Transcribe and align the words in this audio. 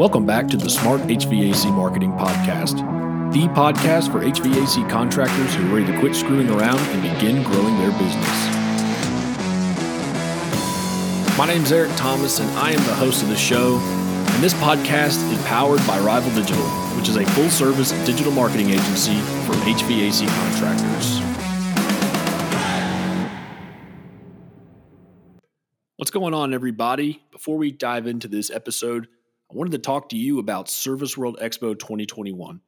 Welcome 0.00 0.24
back 0.24 0.48
to 0.48 0.56
the 0.56 0.70
Smart 0.70 1.02
HVAC 1.02 1.70
Marketing 1.74 2.12
Podcast, 2.12 2.78
the 3.34 3.48
podcast 3.48 4.10
for 4.10 4.20
HVAC 4.20 4.88
contractors 4.88 5.54
who 5.54 5.70
are 5.70 5.76
ready 5.76 5.92
to 5.92 6.00
quit 6.00 6.14
screwing 6.14 6.48
around 6.48 6.78
and 6.78 7.02
begin 7.02 7.42
growing 7.42 7.76
their 7.76 7.90
business. 7.90 8.48
My 11.36 11.44
name 11.46 11.64
is 11.64 11.70
Eric 11.70 11.90
Thomas, 11.96 12.40
and 12.40 12.48
I 12.52 12.70
am 12.70 12.82
the 12.86 12.94
host 12.94 13.22
of 13.22 13.28
the 13.28 13.36
show. 13.36 13.76
And 13.76 14.42
this 14.42 14.54
podcast 14.54 15.30
is 15.30 15.42
powered 15.44 15.86
by 15.86 16.00
Rival 16.00 16.34
Digital, 16.34 16.64
which 16.96 17.10
is 17.10 17.16
a 17.16 17.26
full 17.32 17.50
service 17.50 17.90
digital 18.06 18.32
marketing 18.32 18.70
agency 18.70 19.20
for 19.44 19.52
HVAC 19.52 20.26
contractors. 20.40 21.20
What's 25.98 26.10
going 26.10 26.32
on, 26.32 26.54
everybody? 26.54 27.22
Before 27.30 27.58
we 27.58 27.70
dive 27.70 28.06
into 28.06 28.28
this 28.28 28.50
episode, 28.50 29.06
I 29.50 29.56
wanted 29.56 29.72
to 29.72 29.78
talk 29.78 30.10
to 30.10 30.16
you 30.16 30.38
about 30.38 30.68
Service 30.68 31.18
World 31.18 31.38
Expo 31.42 31.76
2021. 31.76 32.60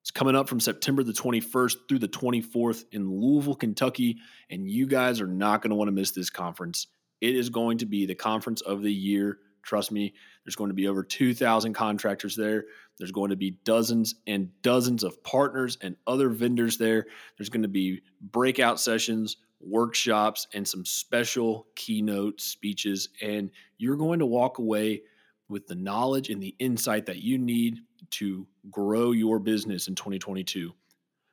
It's 0.00 0.10
coming 0.10 0.34
up 0.34 0.48
from 0.48 0.58
September 0.58 1.04
the 1.04 1.12
21st 1.12 1.76
through 1.88 2.00
the 2.00 2.08
24th 2.08 2.86
in 2.90 3.08
Louisville, 3.08 3.54
Kentucky, 3.54 4.18
and 4.50 4.68
you 4.68 4.88
guys 4.88 5.20
are 5.20 5.28
not 5.28 5.62
going 5.62 5.70
to 5.70 5.76
want 5.76 5.86
to 5.86 5.92
miss 5.92 6.10
this 6.10 6.30
conference. 6.30 6.88
It 7.20 7.36
is 7.36 7.50
going 7.50 7.78
to 7.78 7.86
be 7.86 8.04
the 8.04 8.16
conference 8.16 8.62
of 8.62 8.82
the 8.82 8.92
year. 8.92 9.38
Trust 9.62 9.92
me, 9.92 10.12
there's 10.44 10.56
going 10.56 10.70
to 10.70 10.74
be 10.74 10.88
over 10.88 11.04
2,000 11.04 11.72
contractors 11.72 12.34
there. 12.34 12.64
There's 12.98 13.12
going 13.12 13.30
to 13.30 13.36
be 13.36 13.52
dozens 13.62 14.16
and 14.26 14.50
dozens 14.60 15.04
of 15.04 15.22
partners 15.22 15.78
and 15.82 15.94
other 16.04 16.30
vendors 16.30 16.78
there. 16.78 17.06
There's 17.38 17.48
going 17.48 17.62
to 17.62 17.68
be 17.68 18.02
breakout 18.20 18.80
sessions, 18.80 19.36
workshops, 19.60 20.48
and 20.52 20.66
some 20.66 20.84
special 20.84 21.68
keynote 21.76 22.40
speeches. 22.40 23.10
And 23.22 23.52
you're 23.78 23.96
going 23.96 24.18
to 24.18 24.26
walk 24.26 24.58
away 24.58 25.02
with 25.48 25.66
the 25.66 25.74
knowledge 25.74 26.30
and 26.30 26.42
the 26.42 26.54
insight 26.58 27.06
that 27.06 27.22
you 27.22 27.38
need 27.38 27.80
to 28.10 28.46
grow 28.70 29.12
your 29.12 29.38
business 29.38 29.88
in 29.88 29.94
2022. 29.94 30.72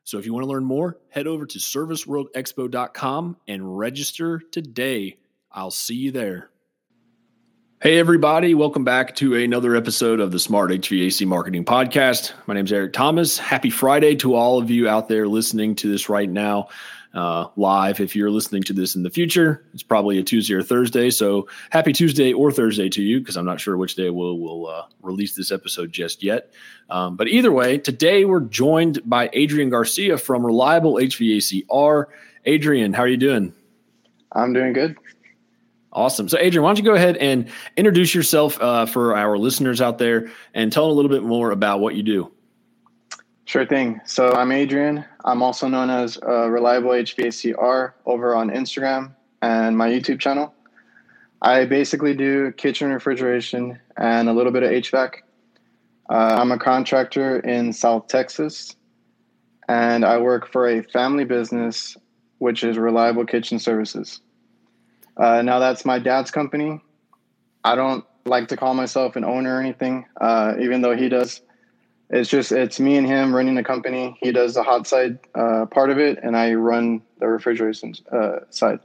So 0.04 0.18
if 0.18 0.26
you 0.26 0.34
want 0.34 0.44
to 0.44 0.50
learn 0.50 0.64
more, 0.64 0.98
head 1.10 1.28
over 1.28 1.46
to 1.46 1.60
serviceworldexpo.com 1.60 3.38
and 3.48 3.78
register 3.78 4.40
today. 4.52 5.18
I'll 5.52 5.72
see 5.72 5.96
you 5.96 6.12
there. 6.12 6.50
Hey, 7.82 7.98
everybody, 7.98 8.54
welcome 8.54 8.84
back 8.84 9.16
to 9.16 9.36
another 9.36 9.76
episode 9.76 10.20
of 10.20 10.32
the 10.32 10.38
Smart 10.38 10.70
HVAC 10.70 11.26
Marketing 11.26 11.66
Podcast. 11.66 12.34
My 12.46 12.54
name 12.54 12.66
is 12.66 12.72
Eric 12.72 12.94
Thomas. 12.94 13.40
Happy 13.40 13.72
Friday 13.72 14.16
to 14.18 14.36
all 14.36 14.60
of 14.60 14.70
you 14.70 14.88
out 14.88 15.08
there 15.08 15.28
listening 15.28 15.74
to 15.76 15.92
this 15.92 16.08
right 16.08 16.30
now 16.30 16.68
uh, 17.14 17.48
live. 17.56 18.00
If 18.00 18.16
you're 18.16 18.32
listening 18.32 18.64
to 18.64 18.74
this 18.74 18.96
in 18.96 19.04
the 19.04 19.10
future, 19.10 19.66
it's 19.74 19.84
probably 19.84 20.18
a 20.18 20.24
Tuesday 20.24 20.54
or 20.54 20.64
Thursday. 20.64 21.10
So 21.10 21.48
happy 21.70 21.94
Tuesday 21.94 22.34
or 22.34 22.52
Thursday 22.52 22.90
to 22.90 23.02
you, 23.02 23.20
because 23.20 23.38
I'm 23.38 23.46
not 23.46 23.60
sure 23.60 23.78
which 23.78 23.96
day 23.96 24.10
we'll, 24.10 24.38
we'll 24.38 24.68
uh, 24.68 24.86
release 25.02 25.36
this 25.36 25.52
episode 25.52 25.92
just 25.92 26.24
yet. 26.24 26.52
Um, 26.90 27.16
but 27.16 27.28
either 27.28 27.52
way, 27.52 27.78
today 27.78 28.26
we're 28.26 28.42
joined 28.42 29.02
by 29.10 29.30
Adrian 29.34 29.70
Garcia 29.70 30.18
from 30.18 30.46
Reliable 30.46 30.96
HVACR. 30.96 32.06
Adrian, 32.46 32.94
how 32.94 33.04
are 33.04 33.08
you 33.08 33.18
doing? 33.18 33.54
I'm 34.32 34.54
doing 34.54 34.74
good. 34.74 34.98
Awesome. 35.94 36.30
So, 36.30 36.38
Adrian, 36.40 36.64
why 36.64 36.70
don't 36.70 36.78
you 36.78 36.86
go 36.86 36.96
ahead 36.96 37.18
and 37.18 37.50
introduce 37.76 38.16
yourself 38.16 38.62
uh, 38.62 38.86
for 38.86 39.16
our 39.16 39.38
listeners 39.38 39.82
out 39.82 39.98
there 39.98 40.32
and 40.54 40.72
tell 40.72 40.86
them 40.86 40.94
a 40.94 40.96
little 40.96 41.12
bit 41.12 41.24
more 41.24 41.52
about 41.52 41.82
what 41.82 41.96
you 41.96 42.04
do? 42.04 42.32
Sure 43.44 43.66
thing. 43.66 44.00
So 44.06 44.32
I'm 44.32 44.54
Adrian. 44.54 45.04
I'm 45.24 45.42
also 45.44 45.68
known 45.68 45.90
as 45.90 46.18
uh, 46.28 46.50
Reliable 46.50 46.92
HVACR 46.92 47.94
over 48.06 48.36
on 48.36 48.50
Instagram 48.50 49.14
and 49.42 49.78
my 49.78 49.90
YouTube 49.90 50.20
channel. 50.20 50.54
I 51.42 51.66
basically 51.66 52.14
do 52.14 52.52
kitchen 52.52 52.92
refrigeration 52.92 53.80
and 53.98 54.30
a 54.30 54.34
little 54.34 54.52
bit 54.52 54.64
of 54.64 54.70
HVAC. 54.70 55.14
Uh, 56.10 56.14
I'm 56.40 56.52
a 56.52 56.60
contractor 56.60 57.40
in 57.40 57.74
South 57.74 58.08
Texas, 58.08 58.76
and 59.68 60.04
I 60.04 60.18
work 60.18 60.52
for 60.52 60.68
a 60.68 60.84
family 60.84 61.24
business, 61.24 61.96
which 62.40 62.64
is 62.64 62.78
Reliable 62.78 63.26
Kitchen 63.26 63.60
Services. 63.60 64.22
Uh, 65.18 65.42
now, 65.42 65.60
that's 65.60 65.86
my 65.86 66.00
dad's 66.00 66.32
company. 66.32 66.82
I 67.64 67.76
don't 67.76 68.04
like 68.26 68.48
to 68.50 68.58
call 68.58 68.74
myself 68.74 69.16
an 69.16 69.24
owner 69.24 69.58
or 69.58 69.60
anything, 69.60 70.06
uh, 70.20 70.54
even 70.60 70.82
though 70.82 70.96
he 70.96 71.10
does 71.10 71.42
it's 72.12 72.30
just 72.30 72.52
it's 72.52 72.80
me 72.80 72.98
and 72.98 73.08
him 73.08 73.34
running 73.34 73.56
the 73.56 73.64
company. 73.64 74.18
He 74.22 74.32
does 74.34 74.56
the 74.56 74.64
hot 74.64 74.86
side 74.86 75.18
uh, 75.34 75.66
part 75.66 75.90
of 75.90 75.98
it, 75.98 76.20
and 76.22 76.36
I 76.36 76.54
run 76.54 77.02
the 77.20 77.28
refrigeration 77.28 77.94
uh, 78.12 78.40
side. 78.50 78.80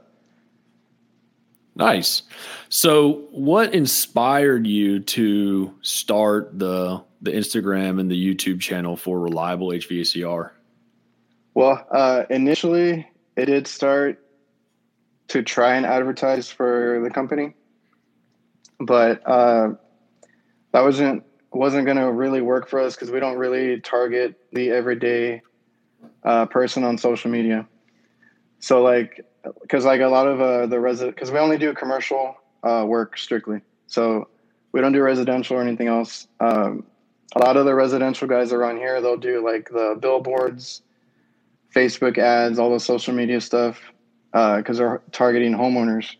Nice. 1.75 2.23
So, 2.69 3.27
what 3.31 3.73
inspired 3.73 4.65
you 4.65 5.01
to 5.01 5.73
start 5.81 6.57
the 6.57 7.03
the 7.21 7.31
Instagram 7.31 7.99
and 7.99 8.09
the 8.09 8.35
YouTube 8.35 8.61
channel 8.61 8.95
for 8.95 9.19
Reliable 9.19 9.69
HVACR? 9.69 10.51
Well, 11.53 11.85
uh, 11.91 12.23
initially, 12.29 13.07
it 13.35 13.45
did 13.45 13.67
start 13.67 14.23
to 15.29 15.43
try 15.43 15.75
and 15.75 15.85
advertise 15.85 16.49
for 16.49 17.01
the 17.03 17.09
company, 17.09 17.55
but 18.79 19.21
uh, 19.27 19.71
that 20.71 20.81
wasn't 20.81 21.23
wasn't 21.57 21.85
going 21.85 21.97
to 21.97 22.11
really 22.11 22.41
work 22.41 22.67
for 22.69 22.79
us 22.79 22.95
because 22.95 23.11
we 23.11 23.19
don't 23.19 23.37
really 23.37 23.79
target 23.81 24.39
the 24.53 24.69
everyday 24.71 25.41
uh, 26.23 26.45
person 26.45 26.83
on 26.83 26.97
social 26.97 27.31
media. 27.31 27.67
So 28.59 28.81
like, 28.81 29.25
because 29.61 29.85
like 29.85 30.01
a 30.01 30.07
lot 30.07 30.27
of 30.27 30.41
uh, 30.41 30.65
the 30.67 30.79
resident, 30.79 31.15
because 31.15 31.31
we 31.31 31.39
only 31.39 31.57
do 31.57 31.73
commercial 31.73 32.35
uh, 32.63 32.85
work 32.87 33.17
strictly, 33.17 33.61
so 33.87 34.27
we 34.71 34.81
don't 34.81 34.93
do 34.93 35.01
residential 35.01 35.57
or 35.57 35.61
anything 35.61 35.87
else. 35.87 36.27
Um, 36.39 36.85
a 37.35 37.39
lot 37.39 37.57
of 37.57 37.65
the 37.65 37.75
residential 37.75 38.27
guys 38.27 38.51
around 38.51 38.77
here, 38.77 39.01
they'll 39.01 39.17
do 39.17 39.43
like 39.43 39.69
the 39.69 39.97
billboards, 39.99 40.81
Facebook 41.75 42.17
ads, 42.17 42.59
all 42.59 42.71
the 42.71 42.79
social 42.79 43.13
media 43.13 43.41
stuff, 43.41 43.79
because 44.31 44.79
uh, 44.79 44.83
they're 44.83 45.01
targeting 45.11 45.53
homeowners. 45.53 46.15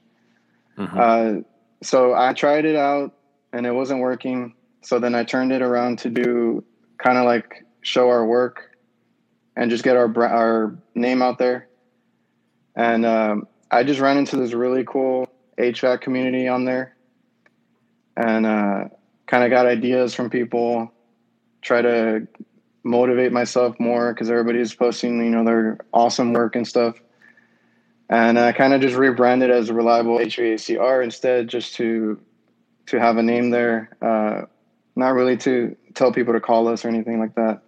Mm-hmm. 0.78 1.00
Uh, 1.00 1.42
so 1.82 2.14
I 2.14 2.34
tried 2.34 2.66
it 2.66 2.76
out 2.76 3.14
and 3.54 3.66
it 3.66 3.72
wasn't 3.72 4.00
working. 4.00 4.54
So 4.82 5.00
then 5.00 5.16
I 5.16 5.24
turned 5.24 5.52
it 5.52 5.62
around 5.62 6.00
to 6.00 6.10
do 6.10 6.64
kind 6.98 7.18
of 7.18 7.26
like 7.26 7.66
show 7.82 8.10
our 8.10 8.26
work 8.26 8.76
and 9.56 9.72
just 9.72 9.84
get 9.84 9.98
our 9.98 10.24
our 10.24 10.78
name 10.96 11.22
out 11.22 11.38
there. 11.38 11.68
And 12.76 13.06
um, 13.06 13.48
I 13.72 13.84
just 13.84 14.00
ran 14.00 14.18
into 14.18 14.38
this 14.38 14.54
really 14.54 14.84
cool 14.86 15.28
HVAC 15.58 16.02
community 16.02 16.48
on 16.48 16.66
there, 16.66 16.96
and 18.16 18.46
uh, 18.46 18.84
kind 19.26 19.44
of 19.44 19.50
got 19.50 19.66
ideas 19.66 20.14
from 20.14 20.30
people. 20.30 20.92
Try 21.62 21.82
to 21.82 22.28
motivate 22.84 23.32
myself 23.32 23.80
more 23.80 24.14
because 24.14 24.30
everybody's 24.30 24.74
posting, 24.74 25.18
you 25.18 25.32
know, 25.32 25.44
their 25.44 25.80
awesome 25.94 26.34
work 26.34 26.56
and 26.56 26.68
stuff. 26.68 27.02
And 28.10 28.40
I 28.40 28.54
kind 28.54 28.74
of 28.74 28.80
just 28.80 28.96
rebranded 28.96 29.52
as 29.52 29.70
Reliable 29.70 30.18
HVACR 30.20 31.04
instead, 31.04 31.50
just 31.50 31.76
to 31.76 32.22
to 32.86 33.00
have 33.00 33.18
a 33.18 33.24
name 33.24 33.50
there. 33.50 33.90
Uh, 34.02 34.46
not 34.98 35.14
really 35.14 35.38
to 35.38 35.76
tell 35.94 36.12
people 36.12 36.34
to 36.34 36.40
call 36.40 36.68
us 36.68 36.84
or 36.84 36.90
anything 36.90 37.20
like 37.20 37.36
that. 37.36 37.62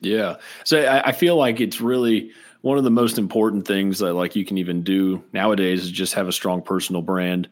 Yeah. 0.00 0.36
So 0.64 0.82
I, 0.82 1.08
I, 1.08 1.12
feel 1.12 1.36
like 1.36 1.60
it's 1.60 1.80
really 1.80 2.32
one 2.60 2.76
of 2.76 2.82
the 2.82 2.90
most 2.90 3.18
important 3.18 3.66
things 3.66 4.00
that 4.00 4.14
like 4.14 4.34
you 4.34 4.44
can 4.44 4.58
even 4.58 4.82
do 4.82 5.22
nowadays 5.32 5.84
is 5.84 5.90
just 5.90 6.14
have 6.14 6.26
a 6.26 6.32
strong 6.32 6.60
personal 6.60 7.02
brand 7.02 7.48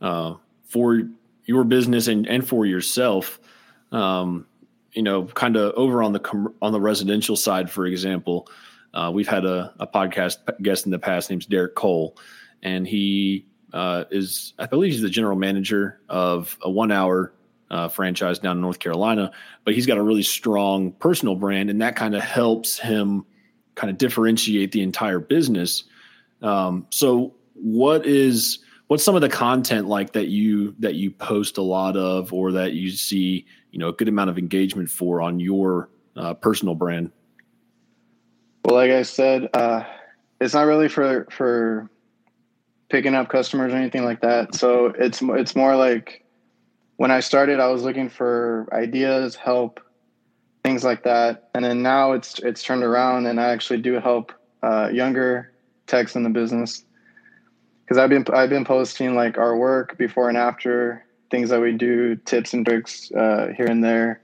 uh, 0.00 0.34
for 0.68 1.02
your 1.44 1.64
business 1.64 2.06
and, 2.06 2.26
and 2.28 2.46
for 2.46 2.64
yourself. 2.64 3.40
Um, 3.90 4.46
you 4.92 5.02
know, 5.02 5.24
kind 5.24 5.56
of 5.56 5.74
over 5.74 6.02
on 6.02 6.12
the 6.12 6.20
com- 6.20 6.54
on 6.62 6.72
the 6.72 6.80
residential 6.80 7.36
side, 7.36 7.70
for 7.70 7.84
example, 7.86 8.48
uh, 8.94 9.10
we've 9.12 9.28
had 9.28 9.44
a, 9.44 9.74
a 9.80 9.86
podcast 9.86 10.38
guest 10.62 10.86
in 10.86 10.92
the 10.92 10.98
past 10.98 11.30
named 11.30 11.48
Derek 11.48 11.74
Cole, 11.74 12.16
and 12.62 12.86
he 12.86 13.47
uh, 13.72 14.04
is, 14.10 14.54
I 14.58 14.66
believe, 14.66 14.92
he's 14.92 15.02
the 15.02 15.10
general 15.10 15.36
manager 15.36 16.00
of 16.08 16.56
a 16.62 16.70
one 16.70 16.90
hour 16.90 17.32
uh, 17.70 17.88
franchise 17.88 18.38
down 18.38 18.56
in 18.56 18.62
North 18.62 18.78
Carolina, 18.78 19.30
but 19.64 19.74
he's 19.74 19.86
got 19.86 19.98
a 19.98 20.02
really 20.02 20.22
strong 20.22 20.92
personal 20.92 21.34
brand, 21.34 21.70
and 21.70 21.80
that 21.82 21.96
kind 21.96 22.14
of 22.14 22.22
helps 22.22 22.78
him 22.78 23.24
kind 23.74 23.90
of 23.90 23.98
differentiate 23.98 24.72
the 24.72 24.82
entire 24.82 25.18
business. 25.18 25.84
Um, 26.42 26.86
so, 26.90 27.34
what 27.54 28.06
is 28.06 28.60
what's 28.86 29.04
some 29.04 29.14
of 29.14 29.20
the 29.20 29.28
content 29.28 29.86
like 29.86 30.12
that 30.12 30.28
you 30.28 30.74
that 30.78 30.94
you 30.94 31.10
post 31.10 31.58
a 31.58 31.62
lot 31.62 31.96
of, 31.96 32.32
or 32.32 32.52
that 32.52 32.72
you 32.72 32.90
see 32.90 33.44
you 33.70 33.78
know 33.78 33.88
a 33.88 33.92
good 33.92 34.08
amount 34.08 34.30
of 34.30 34.38
engagement 34.38 34.88
for 34.88 35.20
on 35.20 35.40
your 35.40 35.90
uh, 36.16 36.34
personal 36.34 36.74
brand? 36.74 37.10
Well, 38.64 38.76
like 38.76 38.90
I 38.90 39.02
said, 39.02 39.48
uh, 39.54 39.84
it's 40.40 40.54
not 40.54 40.62
really 40.62 40.88
for 40.88 41.26
for 41.30 41.90
picking 42.88 43.14
up 43.14 43.28
customers 43.28 43.72
or 43.72 43.76
anything 43.76 44.04
like 44.04 44.20
that. 44.20 44.54
So 44.54 44.86
it's 44.98 45.20
it's 45.22 45.54
more 45.54 45.76
like 45.76 46.24
when 46.96 47.10
I 47.10 47.20
started, 47.20 47.60
I 47.60 47.68
was 47.68 47.82
looking 47.82 48.08
for 48.08 48.68
ideas, 48.72 49.36
help, 49.36 49.80
things 50.64 50.84
like 50.84 51.04
that, 51.04 51.50
and 51.54 51.64
then 51.64 51.82
now 51.82 52.12
it's 52.12 52.38
it's 52.40 52.62
turned 52.62 52.82
around, 52.82 53.26
and 53.26 53.40
I 53.40 53.50
actually 53.50 53.80
do 53.80 53.94
help 54.00 54.32
uh, 54.62 54.88
younger 54.92 55.52
techs 55.86 56.16
in 56.16 56.22
the 56.22 56.30
business 56.30 56.84
because 57.84 57.98
I've 57.98 58.10
been 58.10 58.24
I've 58.32 58.50
been 58.50 58.64
posting 58.64 59.14
like 59.14 59.38
our 59.38 59.56
work 59.56 59.96
before 59.96 60.28
and 60.28 60.36
after, 60.36 61.04
things 61.30 61.50
that 61.50 61.60
we 61.60 61.72
do, 61.72 62.16
tips 62.16 62.52
and 62.52 62.64
tricks 62.66 63.10
uh, 63.12 63.48
here 63.56 63.66
and 63.66 63.82
there. 63.82 64.20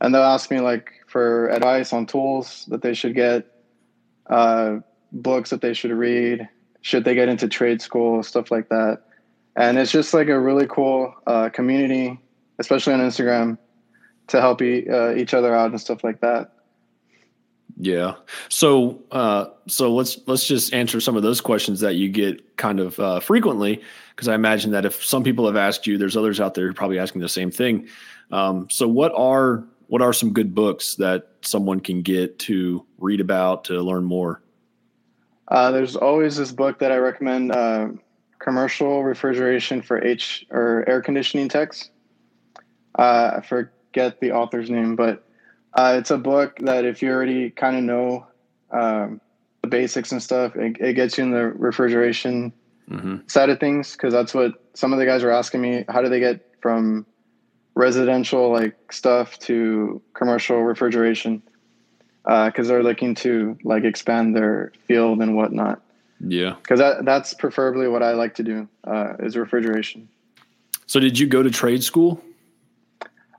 And 0.00 0.14
they'll 0.14 0.22
ask 0.22 0.50
me 0.50 0.60
like 0.60 0.92
for 1.06 1.48
advice 1.48 1.92
on 1.92 2.06
tools 2.06 2.66
that 2.68 2.82
they 2.82 2.94
should 2.94 3.14
get, 3.14 3.46
uh, 4.28 4.76
books 5.10 5.50
that 5.50 5.60
they 5.60 5.74
should 5.74 5.90
read, 5.90 6.48
should 6.88 7.04
they 7.04 7.14
get 7.14 7.28
into 7.28 7.46
trade 7.46 7.82
school, 7.82 8.22
stuff 8.22 8.50
like 8.50 8.70
that. 8.70 9.02
And 9.56 9.76
it's 9.78 9.92
just 9.92 10.14
like 10.14 10.28
a 10.28 10.40
really 10.40 10.66
cool 10.66 11.12
uh, 11.26 11.50
community, 11.50 12.18
especially 12.58 12.94
on 12.94 13.00
Instagram, 13.00 13.58
to 14.28 14.40
help 14.40 14.62
e- 14.62 14.88
uh, 14.88 15.14
each 15.14 15.34
other 15.34 15.54
out 15.54 15.70
and 15.70 15.78
stuff 15.78 16.02
like 16.02 16.20
that. 16.20 16.52
Yeah. 17.76 18.14
So 18.48 19.02
uh, 19.12 19.46
so 19.66 19.94
let's 19.94 20.18
let's 20.26 20.46
just 20.46 20.72
answer 20.72 20.98
some 20.98 21.14
of 21.14 21.22
those 21.22 21.42
questions 21.42 21.80
that 21.80 21.96
you 21.96 22.08
get 22.08 22.56
kind 22.56 22.80
of 22.80 22.98
uh, 22.98 23.20
frequently, 23.20 23.82
because 24.16 24.26
I 24.26 24.34
imagine 24.34 24.70
that 24.70 24.86
if 24.86 25.04
some 25.04 25.22
people 25.22 25.46
have 25.46 25.56
asked 25.56 25.86
you, 25.86 25.98
there's 25.98 26.16
others 26.16 26.40
out 26.40 26.54
there 26.54 26.72
probably 26.72 26.98
asking 26.98 27.20
the 27.20 27.28
same 27.28 27.50
thing. 27.50 27.86
Um, 28.32 28.66
so 28.70 28.88
what 28.88 29.12
are 29.14 29.64
what 29.88 30.00
are 30.00 30.14
some 30.14 30.32
good 30.32 30.54
books 30.54 30.94
that 30.96 31.28
someone 31.42 31.80
can 31.80 32.00
get 32.00 32.38
to 32.40 32.86
read 32.98 33.20
about 33.20 33.64
to 33.64 33.74
learn 33.82 34.04
more? 34.04 34.40
Uh, 35.50 35.70
there's 35.70 35.96
always 35.96 36.36
this 36.36 36.52
book 36.52 36.78
that 36.78 36.92
I 36.92 36.96
recommend: 36.96 37.52
uh, 37.52 37.88
"Commercial 38.38 39.02
Refrigeration 39.02 39.82
for 39.82 40.04
H 40.04 40.46
or 40.50 40.84
Air 40.86 41.00
Conditioning 41.00 41.48
Techs." 41.48 41.90
Uh, 42.98 43.38
I 43.38 43.40
forget 43.40 44.20
the 44.20 44.32
author's 44.32 44.70
name, 44.70 44.96
but 44.96 45.24
uh, 45.74 45.94
it's 45.98 46.10
a 46.10 46.18
book 46.18 46.58
that 46.60 46.84
if 46.84 47.02
you 47.02 47.10
already 47.10 47.50
kind 47.50 47.76
of 47.76 47.84
know 47.84 48.26
um, 48.70 49.20
the 49.62 49.68
basics 49.68 50.12
and 50.12 50.22
stuff, 50.22 50.56
it, 50.56 50.76
it, 50.80 50.94
gets 50.94 51.16
you 51.16 51.24
in 51.24 51.30
the 51.30 51.46
refrigeration 51.46 52.52
mm-hmm. 52.90 53.16
side 53.26 53.50
of 53.50 53.60
things 53.60 53.92
because 53.92 54.12
that's 54.12 54.34
what 54.34 54.52
some 54.74 54.92
of 54.92 54.98
the 54.98 55.06
guys 55.06 55.22
were 55.22 55.30
asking 55.30 55.60
me. 55.60 55.84
How 55.88 56.02
do 56.02 56.08
they 56.08 56.20
get 56.20 56.54
from 56.60 57.06
residential 57.74 58.50
like 58.50 58.92
stuff 58.92 59.38
to 59.40 60.02
commercial 60.14 60.62
refrigeration? 60.62 61.42
Because 62.28 62.68
uh, 62.68 62.74
they're 62.74 62.82
looking 62.82 63.14
to 63.16 63.56
like 63.64 63.84
expand 63.84 64.36
their 64.36 64.72
field 64.86 65.22
and 65.22 65.34
whatnot. 65.34 65.80
Yeah, 66.20 66.56
because 66.62 66.78
that 66.78 67.06
that's 67.06 67.32
preferably 67.32 67.88
what 67.88 68.02
I 68.02 68.12
like 68.12 68.34
to 68.34 68.42
do 68.42 68.68
uh, 68.84 69.14
is 69.18 69.36
refrigeration. 69.36 70.08
So, 70.86 71.00
did 71.00 71.18
you 71.18 71.26
go 71.26 71.42
to 71.42 71.50
trade 71.50 71.82
school? 71.82 72.22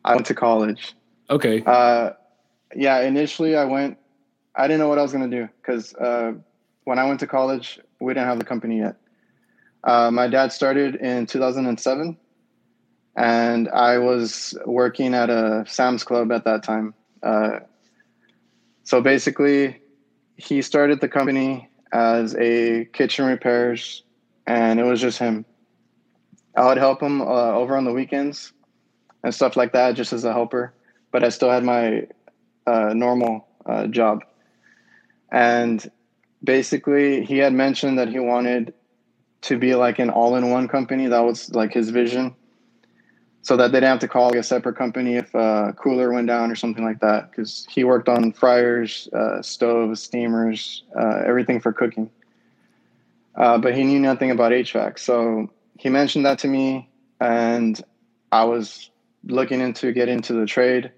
I 0.04 0.16
went 0.16 0.26
to 0.28 0.34
college. 0.34 0.94
Okay. 1.30 1.62
Uh, 1.66 2.12
yeah, 2.76 3.02
initially 3.02 3.56
I 3.56 3.66
went. 3.66 3.98
I 4.56 4.68
didn't 4.68 4.80
know 4.80 4.88
what 4.88 4.98
I 4.98 5.04
was 5.04 5.12
going 5.12 5.30
to 5.30 5.38
do 5.38 5.50
because 5.62 5.94
uh, 5.96 6.34
when 6.86 6.98
I 6.98 7.06
went 7.06 7.20
to 7.20 7.28
college, 7.28 7.80
we 8.00 8.14
didn't 8.14 8.28
have 8.28 8.40
the 8.40 8.46
company 8.46 8.80
yet. 8.80 8.96
Uh, 9.84 10.10
my 10.12 10.28
dad 10.28 10.52
started 10.52 10.96
in 10.96 11.26
2007, 11.26 12.18
and 13.16 13.70
I 13.70 13.98
was 13.98 14.58
working 14.66 15.14
at 15.14 15.30
a 15.30 15.66
Sam's 15.68 16.04
Club 16.04 16.32
at 16.32 16.46
that 16.46 16.64
time. 16.64 16.94
Uh, 17.22 17.60
so 18.90 19.02
basically, 19.02 19.80
he 20.36 20.64
started 20.64 21.00
the 21.00 21.08
company 21.08 21.70
as 21.94 22.36
a 22.38 22.86
kitchen 22.86 23.26
repairs, 23.26 24.02
and 24.48 24.80
it 24.80 24.84
was 24.84 25.00
just 25.00 25.20
him. 25.20 25.46
I 26.58 26.66
would 26.66 26.80
help 26.80 27.00
him 27.00 27.22
uh, 27.22 27.52
over 27.54 27.78
on 27.78 27.86
the 27.86 27.94
weekends 27.94 28.52
and 29.24 29.32
stuff 29.32 29.56
like 29.56 29.74
that, 29.74 29.92
just 29.92 30.12
as 30.12 30.24
a 30.24 30.34
helper. 30.34 30.74
But 31.12 31.24
I 31.24 31.30
still 31.30 31.52
had 31.52 31.64
my 31.64 32.08
uh, 32.66 32.94
normal 32.96 33.48
uh, 33.68 33.86
job. 33.86 34.24
And 35.32 35.88
basically, 36.44 37.24
he 37.24 37.38
had 37.38 37.54
mentioned 37.54 38.00
that 38.00 38.10
he 38.10 38.18
wanted 38.18 38.74
to 39.42 39.60
be 39.60 39.76
like 39.76 40.00
an 40.00 40.10
all 40.10 40.36
in 40.36 40.50
one 40.50 40.68
company. 40.68 41.06
That 41.06 41.24
was 41.24 41.54
like 41.54 41.76
his 41.76 41.92
vision. 41.92 42.34
So 43.42 43.56
that 43.58 43.72
they 43.72 43.78
didn't 43.78 43.90
have 43.90 44.00
to 44.00 44.08
call 44.08 44.28
like 44.28 44.36
a 44.36 44.44
separate 44.44 44.76
company 44.76 45.16
if 45.16 45.34
a 45.34 45.74
cooler 45.78 46.12
went 46.12 46.28
down 46.28 46.52
or 46.52 46.56
something 46.56 46.84
like 46.84 47.00
that. 47.00 47.32
Because 47.32 47.66
he 47.70 47.84
worked 47.84 48.10
on 48.10 48.34
fryers, 48.34 49.08
uh, 49.14 49.42
stoves, 49.42 50.04
steamers, 50.04 50.84
uh, 51.00 51.24
everything 51.26 51.60
for 51.60 51.72
cooking. 51.72 52.10
Uh, 53.36 53.58
but 53.58 53.74
he 53.74 53.84
knew 53.84 54.00
nothing 54.00 54.32
about 54.32 54.52
HVAC. 54.52 55.00
So 55.00 55.50
he 55.78 55.88
mentioned 55.90 56.26
that 56.26 56.40
to 56.40 56.48
me, 56.48 56.90
and 57.22 57.82
I 58.32 58.44
was 58.44 58.92
looking 59.24 59.62
into 59.62 59.94
getting 59.94 60.16
into 60.16 60.34
the 60.34 60.46
trade. 60.46 60.92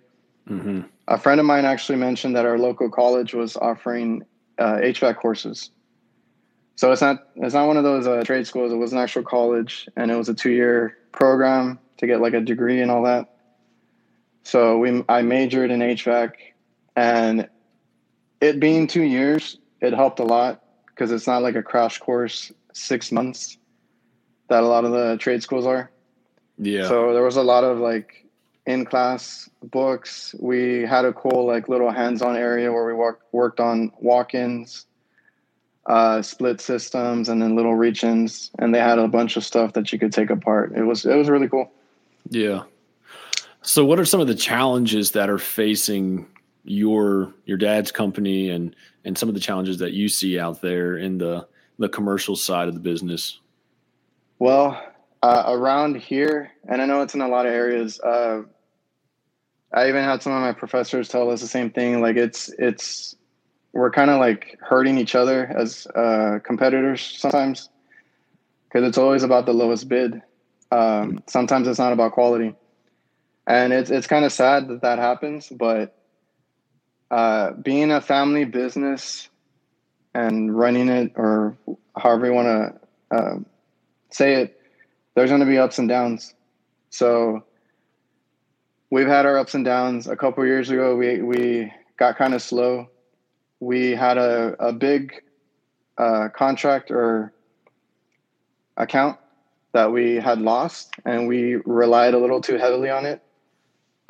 Mm-hmm 0.49 0.81
a 1.11 1.17
friend 1.17 1.39
of 1.39 1.45
mine 1.45 1.65
actually 1.65 1.97
mentioned 1.97 2.35
that 2.35 2.45
our 2.45 2.57
local 2.57 2.89
college 2.89 3.33
was 3.33 3.57
offering 3.57 4.23
uh, 4.57 4.75
HVAC 4.75 5.17
courses. 5.17 5.69
So 6.75 6.91
it's 6.91 7.01
not 7.01 7.27
it's 7.35 7.53
not 7.53 7.67
one 7.67 7.77
of 7.77 7.83
those 7.83 8.07
uh, 8.07 8.23
trade 8.23 8.47
schools. 8.47 8.71
It 8.71 8.77
was 8.77 8.93
an 8.93 8.97
actual 8.97 9.23
college, 9.23 9.89
and 9.97 10.09
it 10.09 10.15
was 10.15 10.29
a 10.29 10.33
two 10.33 10.51
year 10.51 10.97
program 11.11 11.79
to 11.97 12.07
get 12.07 12.21
like 12.21 12.33
a 12.33 12.41
degree 12.41 12.81
and 12.81 12.91
all 12.91 13.03
that. 13.03 13.27
So 14.43 14.77
we 14.77 15.03
I 15.07 15.21
majored 15.21 15.71
in 15.71 15.79
HVAC, 15.79 16.33
and 16.95 17.47
it 18.39 18.59
being 18.59 18.87
two 18.87 19.03
years, 19.03 19.57
it 19.81 19.93
helped 19.93 20.19
a 20.19 20.23
lot 20.23 20.63
because 20.87 21.11
it's 21.11 21.27
not 21.27 21.41
like 21.41 21.55
a 21.55 21.63
crash 21.63 21.99
course 21.99 22.51
six 22.73 23.11
months 23.11 23.57
that 24.49 24.63
a 24.63 24.67
lot 24.67 24.83
of 24.83 24.91
the 24.91 25.17
trade 25.17 25.43
schools 25.43 25.65
are. 25.65 25.91
Yeah. 26.57 26.87
So 26.87 27.13
there 27.13 27.23
was 27.23 27.37
a 27.37 27.43
lot 27.43 27.63
of 27.63 27.79
like 27.79 28.25
in 28.65 28.85
class 28.85 29.49
books. 29.63 30.35
We 30.39 30.81
had 30.81 31.05
a 31.05 31.13
cool 31.13 31.45
like 31.45 31.69
little 31.69 31.91
hands-on 31.91 32.35
area 32.35 32.71
where 32.71 32.85
we 32.85 32.93
work, 32.93 33.21
worked 33.31 33.59
on 33.59 33.91
walk-ins, 33.99 34.85
uh, 35.91 36.21
split 36.21 36.61
systems, 36.61 37.27
and 37.27 37.41
then 37.41 37.53
little 37.53 37.75
reach-ins, 37.75 38.49
and 38.59 38.73
they 38.73 38.79
had 38.79 38.97
a 38.97 39.09
bunch 39.09 39.35
of 39.35 39.43
stuff 39.43 39.73
that 39.73 39.91
you 39.91 39.99
could 39.99 40.13
take 40.13 40.29
apart. 40.29 40.71
It 40.73 40.83
was 40.83 41.05
it 41.05 41.15
was 41.15 41.29
really 41.29 41.49
cool. 41.49 41.69
Yeah. 42.29 42.63
So, 43.61 43.83
what 43.83 43.99
are 43.99 44.05
some 44.05 44.21
of 44.21 44.27
the 44.27 44.35
challenges 44.35 45.11
that 45.11 45.29
are 45.29 45.37
facing 45.37 46.27
your 46.63 47.33
your 47.45 47.57
dad's 47.57 47.91
company, 47.91 48.49
and 48.49 48.73
and 49.03 49.17
some 49.17 49.27
of 49.27 49.35
the 49.35 49.41
challenges 49.41 49.79
that 49.79 49.91
you 49.91 50.07
see 50.07 50.39
out 50.39 50.61
there 50.61 50.95
in 50.95 51.17
the 51.17 51.45
the 51.77 51.89
commercial 51.89 52.37
side 52.37 52.69
of 52.69 52.73
the 52.73 52.79
business? 52.79 53.39
Well, 54.39 54.81
uh, 55.21 55.43
around 55.47 55.97
here, 55.97 56.53
and 56.69 56.81
I 56.81 56.85
know 56.85 57.01
it's 57.01 57.15
in 57.15 57.21
a 57.21 57.27
lot 57.27 57.45
of 57.45 57.51
areas. 57.51 57.99
Uh, 57.99 58.43
I 59.73 59.89
even 59.89 60.05
had 60.05 60.23
some 60.23 60.31
of 60.31 60.39
my 60.39 60.53
professors 60.53 61.09
tell 61.09 61.29
us 61.29 61.41
the 61.41 61.47
same 61.47 61.69
thing. 61.69 61.99
Like 61.99 62.15
it's 62.15 62.47
it's 62.57 63.17
we're 63.73 63.91
kind 63.91 64.09
of 64.09 64.19
like 64.19 64.57
hurting 64.61 64.97
each 64.97 65.15
other 65.15 65.45
as 65.45 65.87
uh, 65.87 66.39
competitors 66.43 67.01
sometimes 67.01 67.69
because 68.65 68.87
it's 68.87 68.97
always 68.97 69.23
about 69.23 69.45
the 69.45 69.53
lowest 69.53 69.87
bid. 69.87 70.21
Um, 70.71 71.21
sometimes 71.27 71.67
it's 71.67 71.79
not 71.79 71.93
about 71.93 72.13
quality, 72.13 72.55
and 73.45 73.73
it's 73.73 73.89
it's 73.89 74.07
kind 74.07 74.23
of 74.23 74.31
sad 74.31 74.67
that 74.69 74.81
that 74.81 74.99
happens. 74.99 75.49
But 75.49 75.97
uh, 77.09 77.51
being 77.51 77.91
a 77.91 77.99
family 77.99 78.45
business 78.45 79.29
and 80.13 80.57
running 80.57 80.89
it, 80.89 81.13
or 81.15 81.57
however 81.97 82.27
you 82.27 82.33
want 82.33 82.47
to 83.11 83.15
uh, 83.15 83.35
say 84.09 84.35
it, 84.35 84.61
there's 85.15 85.29
going 85.29 85.41
to 85.41 85.45
be 85.45 85.57
ups 85.57 85.77
and 85.77 85.89
downs. 85.89 86.33
So 86.89 87.43
we've 88.89 89.07
had 89.07 89.25
our 89.25 89.37
ups 89.37 89.53
and 89.53 89.65
downs. 89.65 90.07
A 90.07 90.15
couple 90.15 90.45
years 90.45 90.69
ago, 90.69 90.95
we 90.95 91.21
we 91.21 91.73
got 91.97 92.17
kind 92.17 92.33
of 92.33 92.41
slow. 92.41 92.87
We 93.61 93.91
had 93.91 94.17
a 94.17 94.55
a 94.59 94.73
big 94.73 95.23
uh, 95.97 96.27
contract 96.35 96.91
or 96.91 97.31
account 98.75 99.17
that 99.73 99.93
we 99.93 100.15
had 100.15 100.41
lost, 100.41 100.93
and 101.05 101.27
we 101.27 101.55
relied 101.65 102.13
a 102.13 102.19
little 102.19 102.41
too 102.41 102.57
heavily 102.57 102.89
on 102.89 103.05
it. 103.05 103.21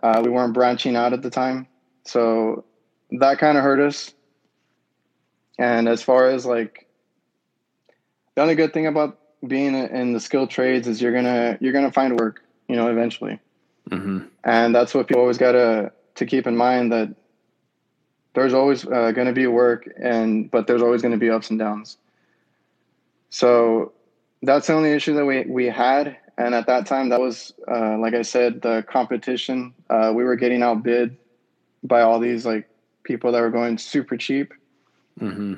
Uh, 0.01 0.21
we 0.23 0.31
weren't 0.31 0.53
branching 0.53 0.95
out 0.95 1.13
at 1.13 1.21
the 1.21 1.29
time, 1.29 1.67
so 2.05 2.65
that 3.11 3.37
kind 3.37 3.57
of 3.57 3.63
hurt 3.63 3.79
us. 3.79 4.13
And 5.59 5.87
as 5.87 6.01
far 6.01 6.29
as 6.29 6.45
like 6.45 6.87
the 8.35 8.41
only 8.41 8.55
good 8.55 8.73
thing 8.73 8.87
about 8.87 9.19
being 9.45 9.75
in 9.75 10.13
the 10.13 10.19
skilled 10.19 10.49
trades 10.49 10.87
is 10.87 11.01
you're 11.01 11.13
gonna 11.13 11.57
you're 11.59 11.73
gonna 11.73 11.91
find 11.91 12.19
work, 12.19 12.43
you 12.67 12.75
know, 12.75 12.89
eventually. 12.89 13.39
Mm-hmm. 13.89 14.25
And 14.43 14.73
that's 14.73 14.93
what 14.93 15.07
people 15.07 15.21
always 15.21 15.37
got 15.37 15.51
to 15.53 15.91
to 16.15 16.25
keep 16.25 16.47
in 16.47 16.55
mind 16.55 16.91
that 16.91 17.13
there's 18.33 18.53
always 18.53 18.85
uh, 18.85 19.11
going 19.11 19.27
to 19.27 19.33
be 19.33 19.47
work, 19.47 19.89
and 19.97 20.49
but 20.49 20.67
there's 20.67 20.81
always 20.81 21.01
going 21.01 21.13
to 21.13 21.17
be 21.17 21.29
ups 21.29 21.49
and 21.49 21.59
downs. 21.59 21.97
So 23.29 23.93
that's 24.41 24.67
the 24.67 24.73
only 24.73 24.91
issue 24.91 25.13
that 25.15 25.25
we 25.25 25.43
we 25.43 25.65
had, 25.67 26.17
and 26.37 26.55
at 26.55 26.67
that 26.67 26.85
time, 26.85 27.09
that 27.09 27.19
was 27.19 27.53
uh, 27.67 27.97
like 27.97 28.13
I 28.13 28.21
said, 28.21 28.61
the 28.61 28.83
competition. 28.87 29.73
Uh, 29.89 30.11
we 30.15 30.23
were 30.23 30.35
getting 30.35 30.63
outbid 30.63 31.17
by 31.83 32.01
all 32.01 32.19
these 32.19 32.45
like 32.45 32.69
people 33.03 33.31
that 33.31 33.41
were 33.41 33.49
going 33.49 33.77
super 33.77 34.17
cheap, 34.17 34.53
mm-hmm. 35.19 35.55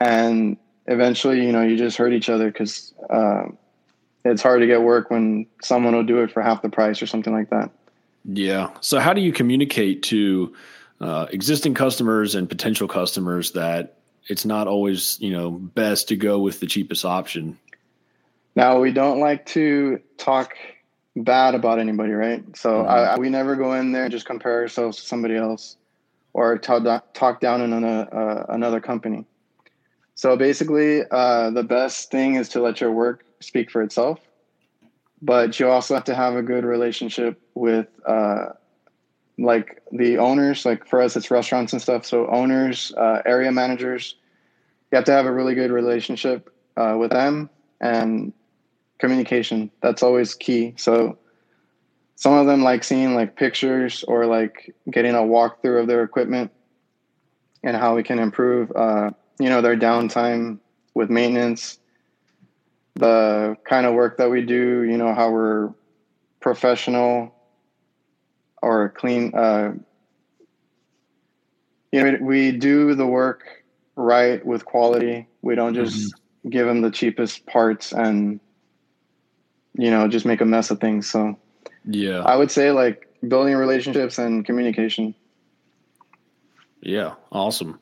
and 0.00 0.56
eventually, 0.86 1.44
you 1.44 1.52
know, 1.52 1.62
you 1.62 1.76
just 1.76 1.96
hurt 1.96 2.12
each 2.12 2.28
other 2.28 2.50
because 2.50 2.94
uh, 3.10 3.44
it's 4.24 4.42
hard 4.42 4.60
to 4.60 4.66
get 4.66 4.82
work 4.82 5.10
when 5.10 5.46
someone 5.62 5.94
will 5.94 6.04
do 6.04 6.22
it 6.22 6.30
for 6.30 6.42
half 6.42 6.62
the 6.62 6.68
price 6.68 7.02
or 7.02 7.06
something 7.06 7.32
like 7.32 7.50
that. 7.50 7.70
Yeah. 8.24 8.70
So, 8.80 8.98
how 8.98 9.12
do 9.12 9.20
you 9.20 9.32
communicate 9.32 10.02
to 10.04 10.54
uh, 11.00 11.26
existing 11.30 11.74
customers 11.74 12.34
and 12.34 12.48
potential 12.48 12.88
customers 12.88 13.52
that 13.52 13.96
it's 14.28 14.44
not 14.44 14.66
always, 14.66 15.20
you 15.20 15.30
know, 15.30 15.50
best 15.50 16.08
to 16.08 16.16
go 16.16 16.38
with 16.38 16.60
the 16.60 16.66
cheapest 16.66 17.04
option? 17.04 17.58
Now, 18.54 18.80
we 18.80 18.92
don't 18.92 19.20
like 19.20 19.46
to 19.46 20.00
talk 20.16 20.54
bad 21.14 21.54
about 21.54 21.78
anybody, 21.78 22.12
right? 22.12 22.44
So 22.56 22.70
mm-hmm. 22.70 22.88
I, 22.88 23.18
we 23.18 23.30
never 23.30 23.56
go 23.56 23.74
in 23.74 23.92
there 23.92 24.04
and 24.04 24.12
just 24.12 24.26
compare 24.26 24.60
ourselves 24.60 24.98
to 24.98 25.02
somebody 25.02 25.36
else 25.36 25.76
or 26.32 26.58
talk, 26.58 27.14
talk 27.14 27.40
down 27.40 27.72
a, 27.72 27.86
uh, 27.86 28.46
another 28.50 28.80
company. 28.80 29.24
So 30.14 30.36
basically, 30.36 31.02
uh, 31.10 31.50
the 31.50 31.62
best 31.62 32.10
thing 32.10 32.36
is 32.36 32.48
to 32.50 32.62
let 32.62 32.80
your 32.80 32.92
work 32.92 33.24
speak 33.40 33.70
for 33.70 33.82
itself, 33.82 34.18
but 35.20 35.60
you 35.60 35.68
also 35.68 35.94
have 35.94 36.04
to 36.04 36.14
have 36.14 36.36
a 36.36 36.42
good 36.42 36.64
relationship 36.64 37.40
with 37.54 37.86
uh, 38.06 38.46
like 39.38 39.82
the 39.92 40.18
owners. 40.18 40.64
Like 40.64 40.86
for 40.86 41.00
us, 41.00 41.16
it's 41.16 41.30
restaurants 41.30 41.72
and 41.72 41.82
stuff. 41.82 42.04
So 42.04 42.26
owners, 42.28 42.92
uh, 42.96 43.22
area 43.26 43.52
managers, 43.52 44.14
you 44.90 44.96
have 44.96 45.04
to 45.04 45.12
have 45.12 45.26
a 45.26 45.32
really 45.32 45.54
good 45.54 45.70
relationship 45.70 46.52
uh, 46.76 46.96
with 46.98 47.10
them 47.10 47.50
and 47.80 48.32
communication. 48.98 49.70
That's 49.80 50.02
always 50.02 50.34
key. 50.34 50.74
So 50.76 51.18
some 52.14 52.32
of 52.32 52.46
them 52.46 52.62
like 52.62 52.82
seeing 52.82 53.14
like 53.14 53.36
pictures 53.36 54.04
or 54.04 54.26
like 54.26 54.74
getting 54.90 55.14
a 55.14 55.18
walkthrough 55.18 55.82
of 55.82 55.86
their 55.86 56.02
equipment 56.02 56.50
and 57.62 57.76
how 57.76 57.94
we 57.94 58.02
can 58.02 58.18
improve, 58.18 58.72
uh, 58.74 59.10
you 59.38 59.50
know, 59.50 59.60
their 59.60 59.76
downtime 59.76 60.58
with 60.94 61.10
maintenance, 61.10 61.78
the 62.94 63.56
kind 63.64 63.84
of 63.84 63.94
work 63.94 64.16
that 64.16 64.30
we 64.30 64.40
do, 64.40 64.82
you 64.84 64.96
know, 64.96 65.14
how 65.14 65.30
we're 65.30 65.74
professional 66.40 67.34
or 68.62 68.90
clean. 68.90 69.34
Uh, 69.34 69.74
you 71.92 72.02
know, 72.02 72.18
we 72.20 72.52
do 72.52 72.94
the 72.94 73.06
work 73.06 73.64
right 73.96 74.44
with 74.44 74.64
quality. 74.64 75.26
We 75.42 75.54
don't 75.54 75.74
just 75.74 75.96
mm-hmm. 75.96 76.50
give 76.50 76.66
them 76.66 76.82
the 76.82 76.90
cheapest 76.90 77.46
parts 77.46 77.92
and 77.92 78.40
you 79.74 79.90
know 79.90 80.08
just 80.08 80.26
make 80.26 80.40
a 80.40 80.44
mess 80.44 80.70
of 80.70 80.80
things. 80.80 81.08
So 81.08 81.38
yeah, 81.84 82.20
I 82.20 82.36
would 82.36 82.50
say 82.50 82.70
like 82.70 83.08
building 83.28 83.54
relationships 83.54 84.18
and 84.18 84.44
communication. 84.44 85.14
Yeah, 86.82 87.14
awesome. 87.32 87.80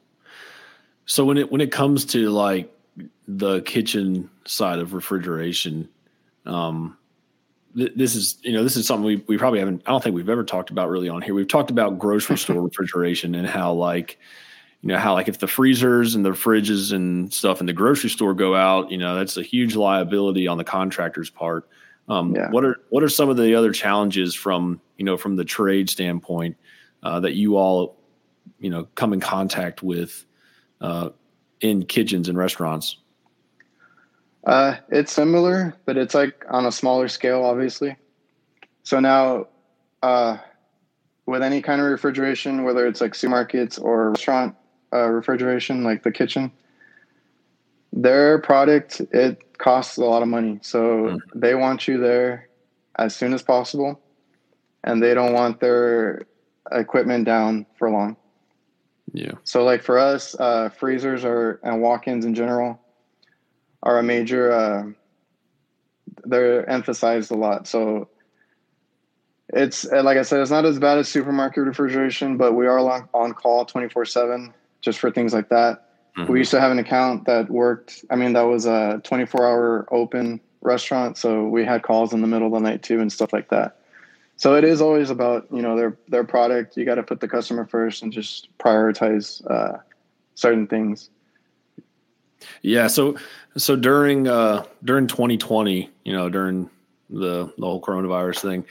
So 1.07 1.25
when 1.25 1.37
it 1.37 1.51
when 1.51 1.61
it 1.61 1.73
comes 1.73 2.05
to 2.07 2.31
like 2.31 2.73
the 3.27 3.61
kitchen 3.63 4.31
side 4.47 4.79
of 4.79 4.95
refrigeration, 4.95 5.89
um, 6.47 6.97
th- 7.77 7.93
this 7.97 8.15
is 8.15 8.39
you 8.43 8.53
know 8.53 8.63
this 8.63 8.77
is 8.77 8.87
something 8.87 9.05
we 9.05 9.17
we 9.27 9.39
probably 9.39 9.59
haven't. 9.59 9.83
I 9.87 9.91
don't 9.91 10.03
think 10.03 10.15
we've 10.15 10.29
ever 10.29 10.45
talked 10.45 10.71
about 10.71 10.91
really 10.91 11.09
on 11.09 11.23
here. 11.23 11.35
We've 11.35 11.49
talked 11.49 11.71
about 11.71 11.99
grocery 11.99 12.39
store 12.39 12.63
refrigeration 12.69 13.35
and 13.35 13.47
how 13.47 13.73
like 13.73 14.19
you 14.83 14.89
know 14.89 14.99
how 14.99 15.15
like 15.15 15.29
if 15.29 15.39
the 15.39 15.47
freezers 15.47 16.15
and 16.15 16.25
the 16.25 16.31
fridges 16.31 16.93
and 16.93 17.33
stuff 17.33 17.61
in 17.61 17.67
the 17.67 17.73
grocery 17.73 18.11
store 18.11 18.35
go 18.35 18.55
out, 18.55 18.91
you 18.91 18.99
know 18.99 19.15
that's 19.15 19.37
a 19.37 19.43
huge 19.43 19.77
liability 19.77 20.47
on 20.47 20.59
the 20.59 20.65
contractor's 20.65 21.31
part. 21.31 21.69
Um, 22.09 22.35
yeah. 22.35 22.51
What 22.51 22.65
are 22.65 22.77
what 22.91 23.03
are 23.03 23.09
some 23.09 23.29
of 23.29 23.37
the 23.37 23.55
other 23.55 23.73
challenges 23.73 24.35
from 24.35 24.81
you 24.97 25.05
know 25.05 25.17
from 25.17 25.37
the 25.37 25.45
trade 25.45 25.89
standpoint 25.89 26.57
uh, 27.03 27.21
that 27.21 27.35
you 27.35 27.57
all 27.57 27.97
you 28.59 28.71
know 28.71 28.89
come 28.95 29.13
in 29.13 29.21
contact 29.21 29.83
with 29.83 30.25
uh, 30.81 31.11
in 31.61 31.85
kitchens 31.85 32.29
and 32.29 32.37
restaurants? 32.37 32.99
Uh, 34.45 34.77
it's 34.91 35.13
similar, 35.13 35.75
but 35.87 35.97
it's 35.97 36.15
like 36.15 36.45
on 36.51 36.67
a 36.67 36.73
smaller 36.73 37.09
scale, 37.09 37.43
obviously. 37.45 37.97
So 38.83 39.01
now, 39.01 39.49
uh, 40.03 40.37
with 41.27 41.43
any 41.43 41.63
kind 41.63 41.81
of 41.81 41.87
refrigeration, 41.87 42.65
whether 42.65 42.87
it's 42.87 43.01
like 43.01 43.13
supermarkets 43.13 43.81
or 43.83 44.11
restaurant, 44.11 44.55
uh, 44.93 45.09
refrigeration, 45.09 45.83
like 45.83 46.03
the 46.03 46.13
kitchen, 46.13 46.53
their 47.93 48.39
product 48.39 49.01
it 49.13 49.57
costs 49.57 49.97
a 49.97 50.05
lot 50.05 50.21
of 50.21 50.29
money. 50.29 50.59
So 50.63 50.79
mm-hmm. 50.79 51.39
they 51.39 51.55
want 51.55 51.89
you 51.89 51.99
there 51.99 52.49
as 52.97 53.17
soon 53.17 53.33
as 53.33 53.43
possible, 53.43 53.99
and 54.83 55.03
they 55.03 55.15
don't 55.15 55.33
want 55.33 55.61
their 55.61 56.27
equipment 56.71 57.25
down 57.25 57.65
for 57.79 57.91
long. 57.91 58.17
Yeah. 59.15 59.33
So 59.45 59.65
like 59.65 59.83
for 59.83 59.99
us, 59.99 60.39
uh, 60.39 60.69
freezers 60.69 61.25
are 61.25 61.61
and 61.63 61.81
walk-ins 61.81 62.27
in 62.27 62.35
general 62.35 62.79
are 63.85 63.99
a 63.99 64.03
major. 64.03 64.53
Uh, 64.53 64.85
they're 66.25 66.69
emphasized 66.69 67.31
a 67.31 67.37
lot. 67.37 67.69
So 67.69 68.09
it's 69.51 69.85
like 69.85 70.19
I 70.19 70.23
said, 70.23 70.41
it's 70.41 70.51
not 70.51 70.65
as 70.65 70.81
bad 70.81 70.99
as 70.99 71.09
supermarket 71.09 71.65
refrigeration, 71.65 72.37
but 72.37 72.55
we 72.55 72.67
are 72.67 72.79
on, 72.81 73.09
on 73.15 73.33
call 73.35 73.65
twenty 73.65 73.89
four 73.89 74.05
seven 74.05 74.53
just 74.81 74.99
for 74.99 75.11
things 75.11 75.33
like 75.33 75.49
that. 75.51 75.85
Mm-hmm. 76.17 76.33
We 76.33 76.39
used 76.39 76.53
to 76.53 76.61
have 76.61 76.71
an 76.71 76.79
account 76.79 77.25
that 77.27 77.51
worked. 77.51 78.05
I 78.11 78.17
mean, 78.17 78.35
that 78.35 78.43
was 78.43 78.67
a 78.67 79.01
24 79.03 79.45
hour 79.45 79.89
open 79.91 80.41
restaurant. 80.61 81.17
So 81.17 81.49
we 81.49 81.65
had 81.65 81.83
calls 81.83 82.13
in 82.13 82.21
the 82.21 82.29
middle 82.29 82.47
of 82.47 82.53
the 82.53 82.61
night 82.61 82.83
too 82.83 83.01
and 83.01 83.13
stuff 83.13 83.33
like 83.33 83.49
that. 83.51 83.79
So 84.37 84.55
it 84.57 84.65
is 84.65 84.81
always 84.81 85.11
about, 85.11 85.47
you 85.53 85.63
know, 85.63 85.77
their, 85.77 85.97
their 86.09 86.25
product. 86.25 86.77
You 86.77 86.85
got 86.85 86.97
to 86.97 87.03
put 87.03 87.21
the 87.21 87.29
customer 87.29 87.67
first 87.67 88.03
and 88.03 88.13
just 88.13 88.49
prioritize 88.59 89.49
uh, 89.51 89.79
certain 90.35 90.67
things. 90.67 91.11
Yeah. 92.63 92.87
So, 92.87 93.17
so 93.57 93.77
during, 93.77 94.29
uh, 94.29 94.65
during 94.85 95.07
2020, 95.07 95.91
you 96.05 96.13
know, 96.13 96.29
during 96.29 96.71
the, 97.11 97.53
the 97.57 97.67
whole 97.67 97.81
coronavirus 97.81 98.41
thing, 98.43 98.65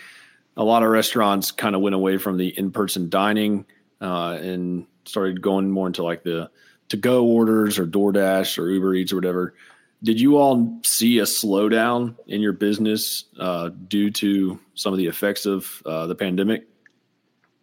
a 0.57 0.63
lot 0.63 0.83
of 0.83 0.89
restaurants 0.89 1.51
kind 1.51 1.75
of 1.75 1.81
went 1.81 1.95
away 1.95 2.17
from 2.17 2.37
the 2.37 2.49
in-person 2.57 3.09
dining 3.09 3.65
uh, 4.01 4.37
and 4.41 4.85
started 5.05 5.41
going 5.41 5.71
more 5.71 5.87
into 5.87 6.03
like 6.03 6.23
the 6.23 6.49
to 6.89 6.97
go 6.97 7.25
orders 7.25 7.79
or 7.79 7.87
DoorDash 7.87 8.57
or 8.57 8.69
Uber 8.69 8.93
Eats 8.95 9.11
or 9.11 9.15
whatever. 9.15 9.55
Did 10.03 10.19
you 10.19 10.37
all 10.37 10.79
see 10.83 11.19
a 11.19 11.23
slowdown 11.23 12.15
in 12.27 12.41
your 12.41 12.51
business 12.51 13.25
uh, 13.39 13.69
due 13.87 14.11
to 14.11 14.59
some 14.75 14.91
of 14.91 14.97
the 14.97 15.07
effects 15.07 15.45
of 15.45 15.81
uh, 15.85 16.07
the 16.07 16.15
pandemic? 16.15 16.67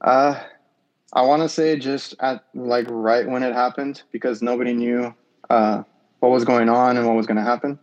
Uh, 0.01 0.43
I 1.13 1.23
want 1.23 1.43
to 1.43 1.49
say 1.49 1.79
just 1.79 2.15
at 2.21 2.45
like 2.55 2.87
right 2.89 3.29
when 3.29 3.43
it 3.43 3.53
happened 3.53 4.03
because 4.11 4.41
nobody 4.41 4.73
knew 4.73 5.15
uh, 5.51 5.83
what 6.21 6.31
was 6.31 6.45
going 6.45 6.69
on 6.69 6.97
and 6.97 7.07
what 7.07 7.17
was 7.17 7.27
going 7.27 7.37
to 7.37 7.43
happen. 7.43 7.79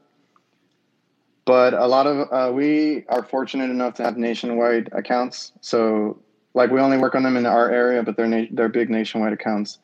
But 1.46 1.74
a 1.74 1.88
lot 1.88 2.08
of 2.08 2.28
uh, 2.32 2.52
we 2.54 3.06
are 3.08 3.24
fortunate 3.24 3.70
enough 3.70 3.94
to 3.96 4.04
have 4.04 4.18
nationwide 4.18 4.90
accounts, 4.92 5.54
so 5.62 6.22
like 6.54 6.72
we 6.72 6.80
only 6.82 6.98
work 6.98 7.16
on 7.16 7.24
them 7.24 7.38
in 7.38 7.46
our 7.46 7.72
area, 7.72 8.04
but 8.04 8.18
they're 8.18 8.28
na- 8.28 8.50
they're 8.52 8.68
big 8.68 8.90
nationwide 8.90 9.32
accounts, 9.32 9.80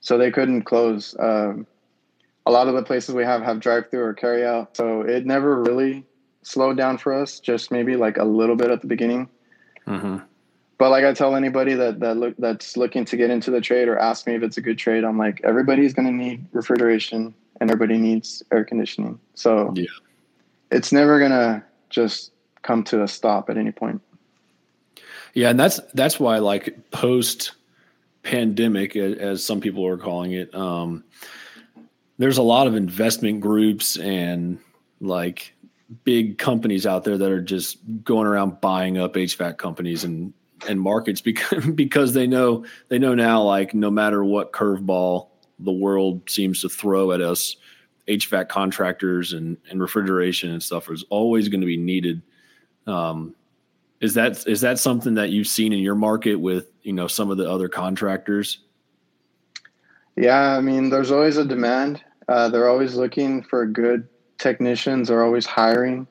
so 0.00 0.16
they 0.16 0.30
couldn't 0.30 0.62
close. 0.62 1.16
Um, 1.18 1.66
a 2.46 2.52
lot 2.52 2.68
of 2.68 2.74
the 2.74 2.82
places 2.82 3.14
we 3.14 3.24
have 3.24 3.42
have 3.42 3.58
drive 3.58 3.90
through 3.90 4.04
or 4.04 4.14
carry 4.14 4.46
out, 4.46 4.76
so 4.76 5.02
it 5.02 5.26
never 5.26 5.60
really 5.60 6.04
slowed 6.42 6.76
down 6.76 6.96
for 6.96 7.12
us. 7.12 7.40
Just 7.40 7.72
maybe 7.72 7.96
like 7.96 8.16
a 8.16 8.24
little 8.24 8.56
bit 8.56 8.70
at 8.70 8.80
the 8.80 8.86
beginning. 8.86 9.28
Mm-hmm. 9.88 10.18
But 10.80 10.88
like 10.88 11.04
I 11.04 11.12
tell 11.12 11.36
anybody 11.36 11.74
that 11.74 12.00
that 12.00 12.16
look 12.16 12.34
that's 12.38 12.74
looking 12.74 13.04
to 13.04 13.16
get 13.18 13.28
into 13.28 13.50
the 13.50 13.60
trade 13.60 13.86
or 13.86 13.98
ask 13.98 14.26
me 14.26 14.34
if 14.34 14.42
it's 14.42 14.56
a 14.56 14.62
good 14.62 14.78
trade, 14.78 15.04
I'm 15.04 15.18
like 15.18 15.42
everybody's 15.44 15.92
going 15.92 16.08
to 16.08 16.12
need 16.12 16.46
refrigeration 16.52 17.34
and 17.60 17.70
everybody 17.70 17.98
needs 17.98 18.42
air 18.50 18.64
conditioning. 18.64 19.20
So 19.34 19.74
yeah. 19.76 19.84
it's 20.70 20.90
never 20.90 21.18
going 21.18 21.32
to 21.32 21.62
just 21.90 22.32
come 22.62 22.82
to 22.84 23.02
a 23.02 23.08
stop 23.08 23.50
at 23.50 23.58
any 23.58 23.72
point. 23.72 24.00
Yeah, 25.34 25.50
and 25.50 25.60
that's 25.60 25.80
that's 25.92 26.18
why 26.18 26.38
like 26.38 26.90
post 26.92 27.52
pandemic, 28.22 28.96
as 28.96 29.44
some 29.44 29.60
people 29.60 29.86
are 29.86 29.98
calling 29.98 30.32
it, 30.32 30.54
um, 30.54 31.04
there's 32.16 32.38
a 32.38 32.42
lot 32.42 32.66
of 32.66 32.74
investment 32.74 33.42
groups 33.42 33.98
and 33.98 34.58
like 34.98 35.52
big 36.04 36.38
companies 36.38 36.86
out 36.86 37.04
there 37.04 37.18
that 37.18 37.30
are 37.30 37.42
just 37.42 37.76
going 38.02 38.26
around 38.26 38.62
buying 38.62 38.96
up 38.96 39.12
HVAC 39.12 39.58
companies 39.58 40.04
and 40.04 40.32
and 40.68 40.80
markets 40.80 41.20
because 41.20 41.66
because 41.74 42.14
they 42.14 42.26
know 42.26 42.64
they 42.88 42.98
know 42.98 43.14
now 43.14 43.42
like 43.42 43.74
no 43.74 43.90
matter 43.90 44.24
what 44.24 44.52
curveball 44.52 45.28
the 45.58 45.72
world 45.72 46.28
seems 46.28 46.62
to 46.62 46.68
throw 46.68 47.12
at 47.12 47.20
us, 47.20 47.56
HVAC 48.08 48.48
contractors 48.48 49.32
and 49.32 49.56
and 49.70 49.80
refrigeration 49.80 50.50
and 50.50 50.62
stuff 50.62 50.90
is 50.90 51.04
always 51.10 51.48
going 51.48 51.60
to 51.60 51.66
be 51.66 51.76
needed. 51.76 52.22
Um, 52.86 53.34
is 54.00 54.14
that 54.14 54.46
is 54.46 54.62
that 54.62 54.78
something 54.78 55.14
that 55.14 55.30
you've 55.30 55.46
seen 55.46 55.72
in 55.72 55.80
your 55.80 55.94
market 55.94 56.36
with 56.36 56.70
you 56.82 56.92
know 56.92 57.06
some 57.06 57.30
of 57.30 57.36
the 57.36 57.48
other 57.48 57.68
contractors? 57.68 58.58
Yeah, 60.16 60.56
I 60.56 60.60
mean, 60.60 60.90
there's 60.90 61.10
always 61.10 61.36
a 61.36 61.44
demand. 61.44 62.02
Uh, 62.28 62.48
they're 62.48 62.68
always 62.68 62.94
looking 62.94 63.42
for 63.42 63.66
good 63.66 64.08
technicians. 64.38 65.08
They're 65.08 65.24
always 65.24 65.46
hiring. 65.46 66.06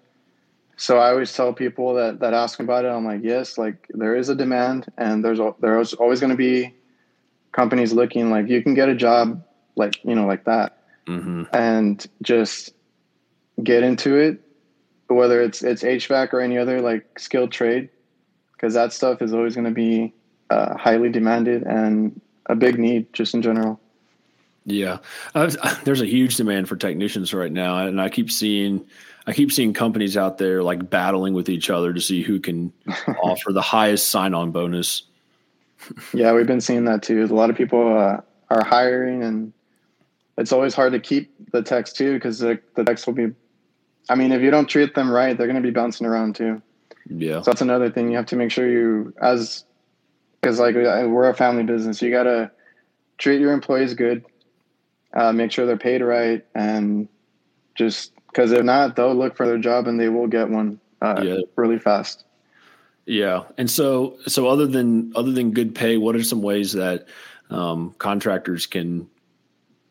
So 0.80 0.98
I 0.98 1.10
always 1.10 1.34
tell 1.34 1.54
people 1.54 1.94
that 1.96 2.20
that 2.22 2.34
ask 2.34 2.60
about 2.60 2.86
it. 2.86 2.90
I'm 2.90 3.06
like, 3.06 3.22
yes, 3.24 3.58
like 3.58 3.86
there 3.90 4.16
is 4.16 4.30
a 4.30 4.36
demand, 4.36 4.92
and 4.98 5.24
there's 5.24 5.40
there's 5.60 5.94
always 5.94 6.20
going 6.20 6.32
to 6.32 6.38
be 6.38 6.74
companies 7.52 7.94
looking. 7.94 8.32
Like 8.32 8.48
you 8.48 8.64
can 8.64 8.74
get 8.74 8.90
a 8.90 8.96
job, 8.96 9.44
like 9.76 10.04
you 10.04 10.16
know, 10.16 10.26
like 10.26 10.46
that, 10.46 10.78
mm-hmm. 11.06 11.44
and 11.54 12.06
just 12.22 12.74
get 13.62 13.84
into 13.84 14.16
it 14.16 14.42
whether 15.10 15.42
it's 15.42 15.64
it's 15.64 15.84
HVAC 15.84 16.34
or 16.34 16.40
any 16.40 16.58
other 16.58 16.82
like 16.82 17.20
skilled 17.20 17.52
trade, 17.52 17.90
because 18.54 18.74
that 18.76 18.94
stuff 18.94 19.22
is 19.22 19.34
always 19.34 19.56
going 19.56 19.66
to 19.66 19.72
be 19.72 20.14
uh, 20.50 20.78
highly 20.78 21.10
demanded 21.10 21.64
and 21.64 22.20
a 22.46 22.56
big 22.56 22.80
need 22.80 23.12
just 23.14 23.34
in 23.34 23.42
general. 23.42 23.80
Yeah, 24.66 25.00
uh, 25.36 25.50
there's 25.84 26.02
a 26.02 26.06
huge 26.06 26.38
demand 26.38 26.70
for 26.70 26.76
technicians 26.76 27.34
right 27.34 27.52
now, 27.52 27.86
and 27.86 28.00
I 28.00 28.10
keep 28.10 28.32
seeing. 28.32 28.86
I 29.30 29.34
keep 29.34 29.52
seeing 29.52 29.74
companies 29.74 30.18
out 30.18 30.40
there 30.40 30.64
like 30.64 30.90
battling 30.90 31.36
with 31.36 31.50
each 31.50 31.70
other 31.70 31.94
to 31.94 32.02
see 32.02 32.24
who 32.24 32.40
can 32.40 32.74
offer 33.24 33.54
the 33.54 33.62
highest 33.62 34.10
sign 34.10 34.34
on 34.34 34.50
bonus. 34.50 35.04
yeah, 36.16 36.34
we've 36.34 36.48
been 36.48 36.62
seeing 36.62 36.86
that 36.86 37.04
too. 37.04 37.24
A 37.24 37.28
lot 37.28 37.52
of 37.52 37.56
people 37.56 37.96
uh, 37.96 38.22
are 38.50 38.66
hiring, 38.66 39.22
and 39.22 39.54
it's 40.40 40.52
always 40.52 40.74
hard 40.74 40.94
to 40.94 41.00
keep 41.00 41.32
the 41.52 41.62
techs 41.62 41.94
too 41.94 42.16
because 42.16 42.40
the, 42.40 42.60
the 42.76 42.84
techs 42.84 43.06
will 43.06 43.14
be. 43.14 43.28
I 44.10 44.16
mean, 44.16 44.32
if 44.32 44.42
you 44.42 44.50
don't 44.50 44.66
treat 44.66 44.96
them 44.96 45.12
right, 45.12 45.38
they're 45.38 45.46
going 45.46 45.62
to 45.62 45.68
be 45.68 45.70
bouncing 45.70 46.08
around 46.08 46.36
too. 46.36 46.60
Yeah. 47.06 47.42
So 47.42 47.52
that's 47.52 47.62
another 47.62 47.92
thing 47.92 48.10
you 48.10 48.18
have 48.18 48.26
to 48.28 48.36
make 48.36 48.50
sure 48.50 48.68
you, 48.68 49.14
as, 49.22 49.64
because 50.42 50.60
like 50.60 50.74
we're 50.74 51.30
a 51.30 51.36
family 51.36 51.62
business, 51.62 52.02
you 52.02 52.10
got 52.10 52.24
to 52.24 52.50
treat 53.20 53.40
your 53.40 53.54
employees 53.54 53.94
good, 53.94 54.26
uh, 55.14 55.32
make 55.32 55.52
sure 55.52 55.68
they're 55.68 55.78
paid 55.78 56.02
right, 56.02 56.44
and 56.56 57.08
just 57.76 58.14
because 58.32 58.52
if 58.52 58.64
not, 58.64 58.96
they'll 58.96 59.16
look 59.16 59.36
for 59.36 59.46
their 59.46 59.58
job 59.58 59.88
and 59.88 60.00
they 60.00 60.10
will 60.10 60.28
get 60.28 60.50
one 60.50 60.80
uh, 61.02 61.22
yeah. 61.24 61.38
really 61.56 61.80
fast. 61.80 62.26
Yeah, 63.06 63.44
and 63.58 63.70
so 63.70 64.18
so 64.28 64.48
other 64.48 64.68
than 64.68 65.14
other 65.16 65.32
than 65.32 65.52
good 65.52 65.74
pay, 65.74 65.98
what 65.98 66.16
are 66.16 66.24
some 66.24 66.42
ways 66.42 66.74
that 66.74 67.08
um, 67.50 67.96
contractors 67.98 68.68
can 68.68 69.10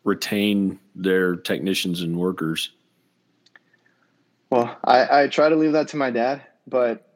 retain 0.04 0.78
their 0.95 1.37
technicians 1.37 2.00
and 2.00 2.16
workers? 2.16 2.71
Well, 4.50 4.76
I, 4.85 5.23
I 5.23 5.26
try 5.28 5.49
to 5.49 5.57
leave 5.57 5.73
that 5.73 5.88
to 5.88 5.97
my 5.97 6.11
dad, 6.11 6.42
but 6.66 7.09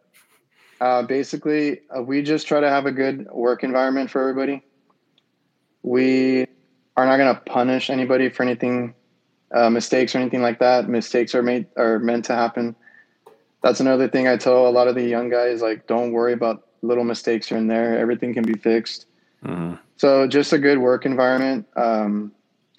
uh, 0.81 1.03
basically, 1.03 1.81
uh, 1.97 2.03
we 2.03 2.23
just 2.23 2.47
try 2.47 2.61
to 2.61 2.69
have 2.69 2.87
a 2.87 2.93
good 2.93 3.31
work 3.31 3.63
environment 3.63 4.11
for 4.11 4.21
everybody. 4.21 4.63
We 5.83 6.47
are 6.97 7.07
not 7.07 7.17
going 7.17 7.35
to 7.35 7.41
punish 7.41 7.89
anybody 7.89 8.29
for 8.29 8.43
anything, 8.43 8.95
uh, 9.53 9.71
mistakes 9.71 10.15
or 10.15 10.19
anything 10.19 10.43
like 10.43 10.59
that. 10.59 10.89
Mistakes 10.89 11.35
are 11.35 11.43
made 11.43 11.67
are 11.77 11.99
meant 11.99 12.25
to 12.27 12.35
happen. 12.35 12.75
That's 13.63 13.81
another 13.81 14.09
thing 14.09 14.27
I 14.27 14.37
tell 14.37 14.67
a 14.67 14.71
lot 14.71 14.89
of 14.89 14.95
the 14.95 15.05
young 15.05 15.29
guys: 15.29 15.63
like, 15.63 15.87
don't 15.87 16.13
worry 16.13 16.33
about 16.33 16.67
little 16.83 17.05
mistakes 17.05 17.49
here 17.49 17.59
and 17.59 17.71
there. 17.71 17.99
Everything 17.99 18.35
can 18.35 18.45
be 18.45 18.55
fixed. 18.55 19.07
Mm-hmm. 19.45 19.75
So, 19.97 20.27
just 20.27 20.53
a 20.53 20.59
good 20.59 20.79
work 20.79 21.07
environment. 21.07 21.67
Um, 21.77 22.33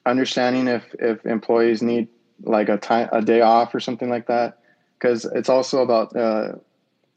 understanding 0.05 0.67
if 0.67 0.83
if 0.99 1.25
employees 1.25 1.81
need 1.81 2.07
like 2.43 2.69
a 2.69 2.77
time 2.77 3.09
a 3.11 3.21
day 3.21 3.41
off 3.41 3.73
or 3.73 3.79
something 3.79 4.09
like 4.09 4.27
that, 4.27 4.59
because 4.99 5.25
it's 5.25 5.49
also 5.49 5.81
about 5.81 6.15
uh, 6.15 6.53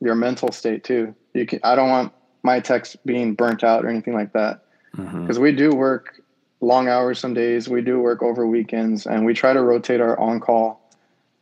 your 0.00 0.14
mental 0.14 0.52
state 0.52 0.84
too. 0.84 1.14
You 1.34 1.46
can. 1.46 1.60
I 1.64 1.74
don't 1.74 1.90
want 1.90 2.12
my 2.42 2.60
techs 2.60 2.96
being 3.04 3.34
burnt 3.34 3.64
out 3.64 3.84
or 3.84 3.88
anything 3.88 4.14
like 4.14 4.32
that 4.32 4.62
because 4.92 5.08
mm-hmm. 5.10 5.42
we 5.42 5.52
do 5.52 5.74
work 5.74 6.22
long 6.60 6.88
hours 6.88 7.18
some 7.18 7.34
days. 7.34 7.68
We 7.68 7.82
do 7.82 8.00
work 8.00 8.22
over 8.22 8.46
weekends, 8.46 9.06
and 9.06 9.24
we 9.24 9.34
try 9.34 9.52
to 9.52 9.62
rotate 9.62 10.00
our 10.00 10.18
on 10.18 10.40
call 10.40 10.80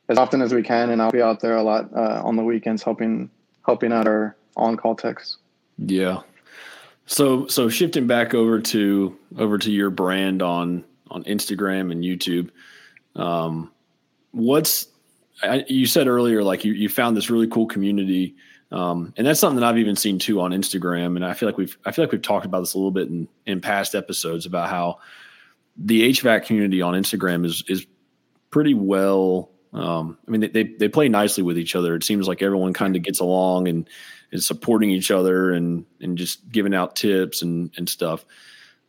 as 0.08 0.18
often 0.18 0.42
as 0.42 0.52
we 0.52 0.62
can. 0.62 0.90
And 0.90 1.00
I'll 1.00 1.12
be 1.12 1.22
out 1.22 1.40
there 1.40 1.56
a 1.56 1.62
lot 1.62 1.90
uh, 1.94 2.22
on 2.24 2.36
the 2.36 2.44
weekends 2.44 2.82
helping 2.82 3.30
helping 3.64 3.92
out 3.92 4.06
our 4.06 4.36
on 4.56 4.76
call 4.76 4.94
techs. 4.94 5.38
Yeah. 5.78 6.22
So 7.06 7.46
so 7.48 7.68
shifting 7.68 8.06
back 8.06 8.34
over 8.34 8.60
to 8.60 9.16
over 9.38 9.58
to 9.58 9.70
your 9.70 9.90
brand 9.90 10.42
on 10.42 10.84
on 11.10 11.24
Instagram 11.24 11.92
and 11.92 12.02
YouTube, 12.02 12.50
um, 13.14 13.70
what's 14.32 14.88
I, 15.42 15.64
you 15.68 15.86
said 15.86 16.06
earlier 16.08 16.42
like 16.42 16.64
you 16.64 16.72
you 16.72 16.88
found 16.88 17.16
this 17.16 17.30
really 17.30 17.48
cool 17.48 17.66
community. 17.66 18.36
Um, 18.72 19.12
and 19.16 19.26
that's 19.26 19.38
something 19.38 19.60
that 19.60 19.66
I've 19.66 19.78
even 19.78 19.94
seen 19.94 20.18
too 20.18 20.40
on 20.40 20.50
Instagram. 20.50 21.16
And 21.16 21.24
I 21.24 21.34
feel 21.34 21.48
like 21.48 21.58
we've 21.58 21.76
I 21.84 21.92
feel 21.92 22.04
like 22.04 22.12
we've 22.12 22.22
talked 22.22 22.46
about 22.46 22.60
this 22.60 22.74
a 22.74 22.78
little 22.78 22.90
bit 22.90 23.08
in, 23.08 23.28
in 23.46 23.60
past 23.60 23.94
episodes 23.94 24.46
about 24.46 24.68
how 24.68 24.98
the 25.76 26.10
HVAC 26.10 26.46
community 26.46 26.82
on 26.82 26.94
Instagram 26.94 27.44
is 27.44 27.62
is 27.68 27.86
pretty 28.50 28.74
well. 28.74 29.50
Um, 29.72 30.18
I 30.26 30.30
mean, 30.30 30.52
they, 30.52 30.62
they 30.62 30.88
play 30.88 31.08
nicely 31.08 31.42
with 31.42 31.58
each 31.58 31.74
other. 31.74 31.96
It 31.96 32.04
seems 32.04 32.28
like 32.28 32.42
everyone 32.42 32.72
kind 32.72 32.94
of 32.94 33.02
gets 33.02 33.18
along 33.18 33.66
and 33.66 33.88
is 34.30 34.46
supporting 34.46 34.90
each 34.90 35.10
other 35.10 35.52
and 35.52 35.84
and 36.00 36.16
just 36.16 36.48
giving 36.50 36.74
out 36.74 36.96
tips 36.96 37.42
and 37.42 37.72
and 37.76 37.88
stuff. 37.88 38.24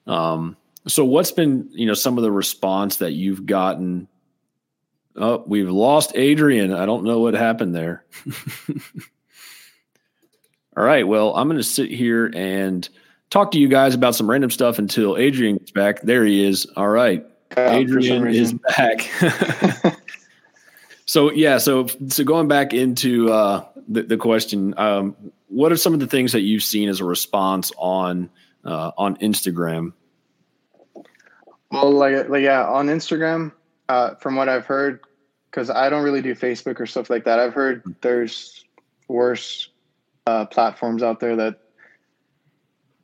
Um, 0.08 0.58
so, 0.88 1.03
what's 1.03 1.31
been 1.31 1.69
you 1.71 1.88
know 1.88 1.95
some 1.95 2.17
of 2.17 2.23
the 2.23 2.31
response 2.31 2.97
that 2.97 3.13
you've 3.13 3.45
gotten? 3.45 4.08
Oh, 5.17 5.43
we've 5.47 5.69
lost 5.69 6.12
Adrian. 6.15 6.73
I 6.73 6.86
don't 6.86 7.04
know 7.06 7.19
what 7.19 7.34
happened 7.34 7.73
there. 7.73 8.04
All 10.78 10.84
right. 10.84 11.08
Well, 11.08 11.36
I'm 11.36 11.47
going 11.47 11.58
to 11.58 11.63
sit 11.63 11.89
here 11.89 12.30
and 12.36 12.88
talk 13.30 13.51
to 13.51 13.60
you 13.60 13.69
guys 13.69 13.95
about 13.95 14.15
some 14.15 14.30
random 14.30 14.51
stuff 14.51 14.78
until 14.78 15.15
Adrian 15.15 15.58
gets 15.58 15.71
back. 15.71 16.01
There 16.01 16.25
he 16.25 16.45
is. 16.45 16.65
All 16.75 16.89
right. 16.89 17.25
Adrian 17.58 18.28
is 18.28 18.54
back. 18.54 19.10
so 21.06 21.32
yeah, 21.32 21.58
so 21.58 21.88
so 22.08 22.23
going 22.23 22.47
back 22.47 22.73
into 22.73 23.32
uh, 23.32 23.65
the, 23.88 24.04
the 24.04 24.17
question, 24.17 24.73
um, 24.78 25.15
what 25.47 25.71
are 25.71 25.78
some 25.78 25.93
of 25.93 25.99
the 25.99 26.08
things 26.08 26.34
that 26.34 26.41
you've 26.41 26.63
seen 26.63 26.89
as 26.89 26.99
a 26.99 27.06
response 27.06 27.71
on 27.78 28.30
uh, 28.65 28.91
on 28.97 29.15
Instagram? 29.17 29.93
Well, 31.71 31.91
like, 31.91 32.30
like 32.30 32.43
yeah, 32.43 32.65
on 32.65 32.88
Instagram, 32.88 33.51
uh, 33.89 34.15
from 34.15 34.35
what 34.35 34.49
I've 34.49 34.65
heard, 34.65 35.01
because 35.49 35.69
I 35.69 35.89
don't 35.89 36.03
really 36.03 36.21
do 36.21 36.35
Facebook 36.35 36.79
or 36.79 36.85
stuff 36.85 37.09
like 37.09 37.25
that. 37.25 37.39
I've 37.39 37.53
heard 37.53 37.95
there's 38.01 38.63
worse 39.07 39.69
uh, 40.27 40.45
platforms 40.45 41.03
out 41.03 41.19
there 41.19 41.35
that 41.35 41.59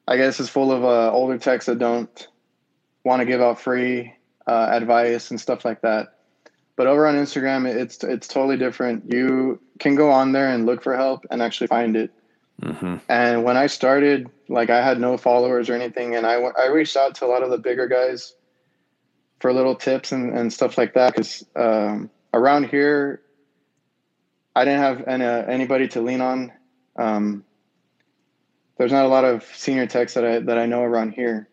I 0.08 0.18
guess 0.18 0.40
is 0.40 0.50
full 0.50 0.72
of 0.72 0.84
uh, 0.84 1.12
older 1.12 1.38
techs 1.38 1.68
that 1.68 1.80
don't 1.80 2.28
want 3.04 3.22
to 3.22 3.26
give 3.26 3.42
out 3.42 3.60
free 3.60 4.14
uh, 4.48 4.68
advice 4.72 5.32
and 5.32 5.40
stuff 5.40 5.64
like 5.64 5.82
that. 5.82 6.18
But 6.76 6.88
over 6.88 7.06
on 7.06 7.16
Instagram, 7.16 7.68
it's 7.68 8.04
it's 8.04 8.28
totally 8.28 8.58
different. 8.58 9.14
You 9.14 9.60
can 9.80 9.96
go 9.96 10.10
on 10.10 10.32
there 10.32 10.50
and 10.50 10.66
look 10.66 10.82
for 10.82 10.96
help 10.96 11.26
and 11.30 11.42
actually 11.42 11.68
find 11.68 11.96
it. 11.96 12.12
Mm-hmm. 12.62 12.98
And 13.10 13.44
when 13.44 13.58
I 13.58 13.68
started, 13.68 14.30
like 14.50 14.70
I 14.70 14.84
had 14.84 15.00
no 15.00 15.18
followers 15.18 15.70
or 15.70 15.74
anything, 15.74 16.16
and 16.16 16.26
I 16.26 16.34
I 16.34 16.68
reached 16.68 16.98
out 16.98 17.16
to 17.16 17.26
a 17.26 17.28
lot 17.28 17.44
of 17.44 17.52
the 17.52 17.58
bigger 17.58 17.88
guys 17.88 18.34
for 19.42 19.52
little 19.52 19.76
tips 19.76 20.12
and, 20.12 20.38
and 20.38 20.54
stuff 20.54 20.78
like 20.78 20.94
that 20.94 21.14
because 21.16 21.46
um, 21.56 22.10
around 22.34 22.68
here, 22.68 23.22
I 24.56 24.66
didn't 24.66 24.82
have 24.82 25.08
any, 25.08 25.26
uh, 25.26 25.44
anybody 25.44 25.88
to 25.90 26.02
lean 26.02 26.22
on 26.22 26.52
um, 26.96 27.44
there's 28.78 28.92
not 28.92 29.06
a 29.06 29.10
lot 29.10 29.26
of 29.26 29.44
senior 29.56 29.86
techs 29.86 30.14
that 30.16 30.26
I 30.26 30.40
that 30.40 30.58
I 30.58 30.66
know 30.66 30.82
around 30.82 31.14
here, 31.14 31.48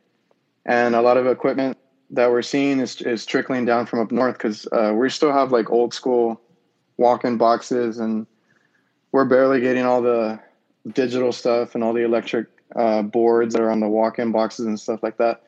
and 0.65 0.95
a 0.95 1.03
lot 1.03 1.17
of 1.17 1.27
equipment 1.27 1.77
that 2.11 2.31
we're 2.31 2.43
seeing 2.43 2.81
is 2.81 3.01
is 3.03 3.27
trickling 3.27 3.65
down 3.65 3.87
from 3.87 4.01
up 4.01 4.11
north 4.11 4.39
because 4.39 4.67
uh, 4.73 4.93
we 4.95 5.11
still 5.11 5.33
have 5.33 5.53
like 5.53 5.71
old 5.71 5.93
school 5.93 6.41
walk-in 6.97 7.37
boxes, 7.37 7.99
and 7.99 8.27
we're 9.13 9.25
barely 9.25 9.61
getting 9.61 9.85
all 9.85 10.03
the 10.03 10.41
digital 10.93 11.33
stuff 11.33 11.75
and 11.75 11.85
all 11.85 11.93
the 11.93 12.05
electric 12.05 12.47
uh, 12.77 13.03
boards 13.03 13.55
that 13.55 13.63
are 13.63 13.71
on 13.71 13.81
the 13.81 13.89
walk-in 13.89 14.33
boxes 14.33 14.67
and 14.67 14.81
stuff 14.81 15.03
like 15.03 15.19
that. 15.19 15.43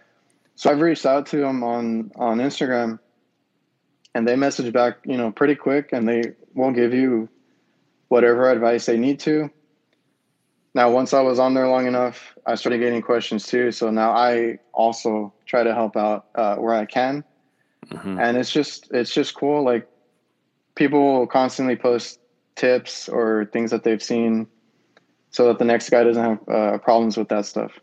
So 0.57 0.71
I've 0.71 0.81
reached 0.81 1.07
out 1.07 1.27
to 1.27 1.39
them 1.39 1.63
on 1.63 2.13
on 2.17 2.39
Instagram, 2.39 2.99
and 4.15 4.27
they 4.27 4.37
message 4.37 4.73
back, 4.73 4.99
you 5.05 5.17
know, 5.17 5.31
pretty 5.31 5.55
quick, 5.55 5.91
and 5.93 6.09
they 6.09 6.35
will 6.55 6.73
give 6.73 6.93
you 6.93 7.29
whatever 8.09 8.51
advice 8.51 8.87
they 8.87 8.99
need 8.99 9.21
to. 9.21 9.51
Now 10.75 10.91
once 10.91 11.13
i 11.15 11.21
was 11.21 11.39
on 11.39 11.55
there 11.55 11.67
long 11.67 11.87
enough 11.87 12.37
i 12.47 12.55
started 12.55 12.79
getting 12.79 13.03
questions 13.03 13.47
too. 13.47 13.73
So 13.73 13.91
now 13.91 14.13
i 14.13 14.59
also 14.73 15.33
try 15.47 15.63
to 15.63 15.75
help 15.75 15.97
out 15.97 16.27
uh, 16.35 16.57
where 16.57 16.75
i 16.75 16.85
can. 16.85 17.25
Mm-hmm. 17.87 18.21
and 18.21 18.37
it's 18.37 18.53
just 18.53 18.89
it's 18.93 19.13
just 19.13 19.35
cool. 19.35 19.65
Like 19.65 19.89
people 20.75 21.01
will 21.01 21.27
constantly 21.27 21.77
post 21.77 22.21
tips 22.55 23.09
or 23.09 23.49
things 23.53 23.71
that 23.71 23.83
they've 23.85 24.03
seen 24.03 24.47
so 25.31 25.47
that 25.47 25.59
the 25.59 25.65
next 25.65 25.89
guy 25.91 26.05
doesn't 26.05 26.23
have 26.23 26.49
uh, 26.49 26.79
problems 26.79 27.17
with 27.17 27.29
that 27.29 27.47
stuff. 27.47 27.81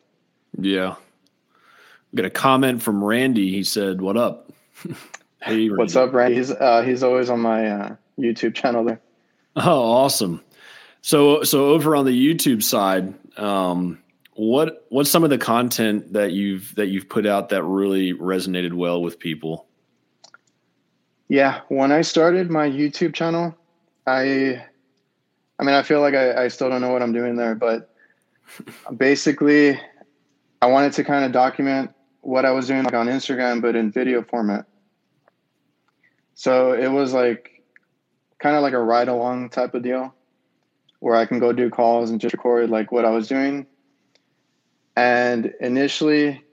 Yeah 0.60 0.96
got 2.18 2.26
a 2.26 2.30
comment 2.30 2.82
from 2.84 3.04
randy. 3.04 3.52
He 3.52 3.64
said 3.64 4.02
what 4.02 4.18
up? 4.18 4.52
Hey 5.40 5.70
randy. 5.70 5.76
what's 5.76 5.96
up 5.96 6.14
randy? 6.14 6.36
He's 6.36 6.52
uh, 6.52 6.82
he's 6.82 7.04
always 7.04 7.30
on 7.30 7.40
my 7.40 7.68
uh, 7.68 7.96
youtube 8.20 8.56
channel 8.56 8.84
there. 8.84 9.00
Oh 9.56 9.92
awesome. 9.92 10.44
So, 11.02 11.44
so 11.44 11.70
over 11.70 11.96
on 11.96 12.04
the 12.06 12.12
YouTube 12.12 12.62
side, 12.62 13.14
um, 13.40 14.00
what 14.34 14.86
what's 14.90 15.10
some 15.10 15.24
of 15.24 15.30
the 15.30 15.38
content 15.38 16.12
that 16.14 16.34
you've 16.34 16.76
that 16.76 16.88
you've 16.88 17.08
put 17.08 17.26
out 17.26 17.50
that 17.50 17.64
really 17.64 18.14
resonated 18.14 18.74
well 18.74 19.02
with 19.02 19.18
people? 19.18 19.68
Yeah, 21.30 21.62
when 21.70 21.92
I 21.92 22.02
started 22.02 22.50
my 22.52 22.70
YouTube 22.70 23.14
channel, 23.14 23.56
I, 24.06 24.64
I 25.60 25.64
mean, 25.64 25.76
I 25.76 25.84
feel 25.84 26.00
like 26.02 26.14
I, 26.14 26.44
I 26.44 26.48
still 26.50 26.70
don't 26.70 26.82
know 26.82 26.92
what 26.92 27.02
I'm 27.02 27.14
doing 27.14 27.36
there, 27.36 27.56
but 27.56 27.94
basically, 28.96 29.80
I 30.62 30.68
wanted 30.68 30.94
to 30.94 31.04
kind 31.04 31.26
of 31.26 31.32
document 31.32 31.92
what 32.28 32.44
I 32.44 32.52
was 32.52 32.68
doing 32.68 32.84
like 32.84 32.94
on 32.94 33.08
Instagram, 33.08 33.62
but 33.62 33.78
in 33.78 33.90
video 33.90 34.22
format. 34.22 34.66
So 36.36 36.74
it 36.74 36.90
was 36.90 37.14
like 37.14 37.64
kind 38.38 38.58
of 38.58 38.64
like 38.64 38.74
a 38.74 38.84
ride 38.84 39.08
along 39.08 39.50
type 39.50 39.74
of 39.74 39.82
deal 39.82 40.14
where 41.00 41.16
I 41.16 41.26
can 41.26 41.40
go 41.40 41.54
do 41.54 41.70
calls 41.70 42.10
and 42.10 42.20
just 42.20 42.34
record 42.34 42.70
like 42.70 42.92
what 42.92 43.06
I 43.06 43.12
was 43.12 43.30
doing. 43.30 43.66
And 44.98 45.54
initially, 45.62 46.44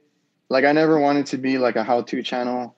like 0.49 0.65
I 0.65 0.71
never 0.71 1.01
wanted 1.01 1.27
to 1.27 1.39
be 1.39 1.59
like 1.59 1.75
a 1.75 1.83
how-to 1.83 2.23
channel. 2.23 2.77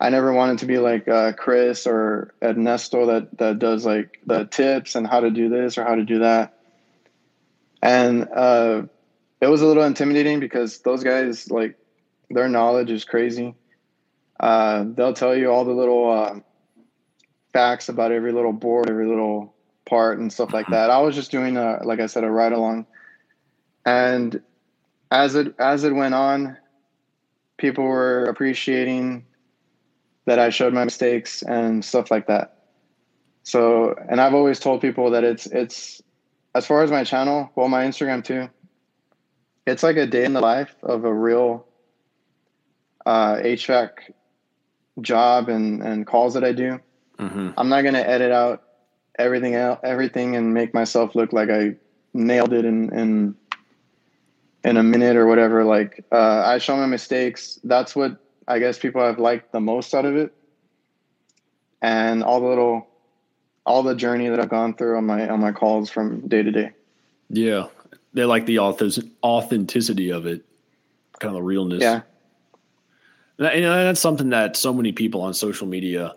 I 0.00 0.08
never 0.08 0.32
wanted 0.32 0.60
to 0.60 0.66
be 0.66 0.78
like 0.78 1.06
uh, 1.06 1.34
Chris 1.34 1.86
or 1.86 2.32
Ernesto 2.42 3.04
that 3.06 3.36
that 3.36 3.58
does 3.58 3.84
like 3.84 4.18
the 4.24 4.46
tips 4.46 4.94
and 4.94 5.06
how 5.06 5.20
to 5.20 5.30
do 5.30 5.50
this 5.50 5.76
or 5.76 5.84
how 5.84 5.94
to 5.94 6.04
do 6.04 6.20
that. 6.20 6.58
And 7.82 8.26
uh, 8.34 8.84
it 9.42 9.46
was 9.46 9.60
a 9.60 9.66
little 9.66 9.84
intimidating 9.84 10.40
because 10.40 10.78
those 10.78 11.04
guys 11.04 11.50
like 11.50 11.76
their 12.34 12.48
knowledge 12.48 12.90
is 12.90 13.04
crazy. 13.04 13.54
Uh, 14.38 14.84
they'll 14.94 15.14
tell 15.14 15.34
you 15.34 15.50
all 15.50 15.64
the 15.64 15.72
little 15.72 16.10
uh, 16.10 16.34
facts 17.52 17.88
about 17.88 18.12
every 18.12 18.32
little 18.32 18.52
board, 18.52 18.90
every 18.90 19.06
little 19.06 19.54
part, 19.86 20.18
and 20.18 20.32
stuff 20.32 20.52
like 20.52 20.66
that. 20.68 20.90
I 20.90 20.98
was 20.98 21.14
just 21.14 21.30
doing 21.30 21.56
a, 21.56 21.80
like 21.84 22.00
I 22.00 22.06
said, 22.06 22.24
a 22.24 22.30
ride 22.30 22.52
along, 22.52 22.86
and 23.86 24.40
as 25.10 25.34
it 25.36 25.54
as 25.58 25.84
it 25.84 25.94
went 25.94 26.14
on, 26.14 26.56
people 27.56 27.84
were 27.84 28.24
appreciating 28.24 29.24
that 30.26 30.38
I 30.38 30.50
showed 30.50 30.72
my 30.72 30.84
mistakes 30.84 31.42
and 31.42 31.84
stuff 31.84 32.10
like 32.10 32.26
that. 32.26 32.54
So, 33.44 33.94
and 34.08 34.20
I've 34.20 34.34
always 34.34 34.58
told 34.58 34.80
people 34.80 35.10
that 35.10 35.22
it's 35.22 35.46
it's 35.46 36.02
as 36.54 36.66
far 36.66 36.82
as 36.82 36.90
my 36.90 37.04
channel, 37.04 37.50
well, 37.54 37.68
my 37.68 37.84
Instagram 37.84 38.24
too. 38.24 38.48
It's 39.66 39.82
like 39.82 39.96
a 39.96 40.06
day 40.06 40.24
in 40.24 40.32
the 40.32 40.40
life 40.40 40.74
of 40.82 41.04
a 41.04 41.12
real 41.12 41.66
uh, 43.06 43.36
HVAC 43.36 43.90
job 45.00 45.48
and 45.48 45.82
and 45.82 46.06
calls 46.06 46.34
that 46.34 46.44
I 46.44 46.52
do. 46.52 46.80
Mm-hmm. 47.18 47.50
I'm 47.56 47.68
not 47.68 47.82
gonna 47.82 48.00
edit 48.00 48.32
out 48.32 48.62
everything 49.18 49.54
out 49.54 49.80
everything 49.84 50.36
and 50.36 50.52
make 50.52 50.74
myself 50.74 51.14
look 51.14 51.32
like 51.32 51.50
I 51.50 51.76
nailed 52.12 52.52
it 52.52 52.64
in 52.64 52.92
in 52.94 53.36
in 54.64 54.76
a 54.76 54.82
minute 54.82 55.16
or 55.16 55.26
whatever. 55.26 55.64
Like 55.64 56.04
uh, 56.10 56.42
I 56.44 56.58
show 56.58 56.76
my 56.76 56.86
mistakes. 56.86 57.58
That's 57.64 57.94
what 57.94 58.16
I 58.48 58.58
guess 58.58 58.78
people 58.78 59.02
have 59.02 59.18
liked 59.18 59.52
the 59.52 59.60
most 59.60 59.94
out 59.94 60.04
of 60.04 60.16
it, 60.16 60.34
and 61.82 62.22
all 62.22 62.40
the 62.40 62.48
little, 62.48 62.86
all 63.66 63.82
the 63.82 63.94
journey 63.94 64.28
that 64.28 64.40
I've 64.40 64.48
gone 64.48 64.74
through 64.74 64.96
on 64.96 65.06
my 65.06 65.28
on 65.28 65.40
my 65.40 65.52
calls 65.52 65.90
from 65.90 66.26
day 66.28 66.42
to 66.42 66.50
day. 66.50 66.72
Yeah, 67.30 67.68
they 68.12 68.24
like 68.24 68.46
the 68.46 68.58
authors 68.58 68.98
authenticity 69.22 70.10
of 70.10 70.26
it, 70.26 70.44
kind 71.20 71.30
of 71.30 71.36
the 71.36 71.42
realness. 71.42 71.82
Yeah, 71.82 72.02
and 73.38 73.64
that's 73.64 74.00
something 74.00 74.30
that 74.30 74.56
so 74.56 74.72
many 74.72 74.92
people 74.92 75.22
on 75.22 75.34
social 75.34 75.66
media 75.66 76.14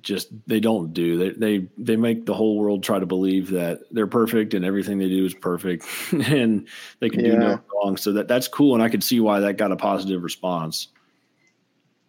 just 0.00 0.28
they 0.46 0.60
don't 0.60 0.92
do. 0.92 1.16
They 1.18 1.30
they 1.30 1.68
they 1.78 1.96
make 1.96 2.26
the 2.26 2.34
whole 2.34 2.58
world 2.58 2.82
try 2.82 2.98
to 2.98 3.06
believe 3.06 3.50
that 3.50 3.80
they're 3.90 4.06
perfect 4.06 4.54
and 4.54 4.64
everything 4.64 4.98
they 4.98 5.08
do 5.08 5.24
is 5.24 5.34
perfect 5.34 5.86
and 6.12 6.66
they 7.00 7.08
can 7.08 7.24
yeah. 7.24 7.30
do 7.32 7.38
no 7.38 7.60
wrong. 7.74 7.96
So 7.96 8.12
that 8.12 8.28
that's 8.28 8.48
cool, 8.48 8.74
and 8.74 8.82
I 8.82 8.88
could 8.88 9.04
see 9.04 9.20
why 9.20 9.40
that 9.40 9.56
got 9.56 9.72
a 9.72 9.76
positive 9.76 10.22
response. 10.22 10.88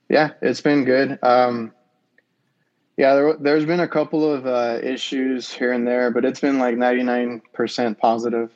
Yeah, 0.10 0.32
it's 0.42 0.62
been 0.62 0.86
good. 0.86 1.18
Um, 1.24 1.72
yeah, 2.98 3.16
there, 3.16 3.34
there's 3.38 3.66
been 3.66 3.80
a 3.80 3.88
couple 3.88 4.32
of 4.32 4.46
uh, 4.46 4.80
issues 4.84 5.52
here 5.52 5.72
and 5.72 5.88
there, 5.88 6.12
but 6.12 6.26
it's 6.26 6.40
been 6.40 6.60
like 6.60 6.76
99% 6.76 7.98
positive. 7.98 8.52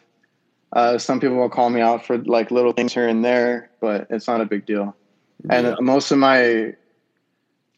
Uh, 0.74 0.98
some 0.98 1.20
people 1.20 1.38
will 1.38 1.50
call 1.50 1.70
me 1.70 1.82
out 1.82 2.06
for 2.06 2.20
like 2.20 2.52
little 2.52 2.74
things 2.74 2.94
here 2.94 3.08
and 3.08 3.26
there, 3.26 3.72
but 3.80 4.06
it's 4.12 4.28
not 4.28 4.42
a 4.42 4.46
big 4.46 4.66
deal. 4.66 4.96
Yeah. 5.45 5.56
And 5.56 5.86
most 5.86 6.12
of 6.12 6.17
my 6.17 6.73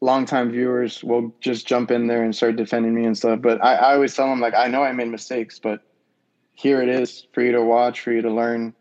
longtime 0.01 0.51
viewers 0.51 1.03
will 1.03 1.33
just 1.41 1.67
jump 1.67 1.91
in 1.91 2.07
there 2.07 2.23
and 2.23 2.35
start 2.35 2.55
defending 2.55 2.95
me 2.95 3.05
and 3.05 3.17
stuff. 3.17 3.41
But 3.41 3.63
I, 3.63 3.75
I 3.75 3.93
always 3.95 4.15
tell 4.15 4.27
them 4.27 4.39
like, 4.39 4.53
I 4.53 4.67
know 4.67 4.83
I 4.83 4.91
made 4.91 5.09
mistakes, 5.09 5.59
but 5.59 5.81
here 6.53 6.81
it 6.81 6.89
is 6.89 7.27
for 7.33 7.41
you 7.41 7.51
to 7.51 7.61
watch, 7.61 8.01
for 8.01 8.11
you 8.11 8.21
to 8.21 8.31
learn. 8.31 8.73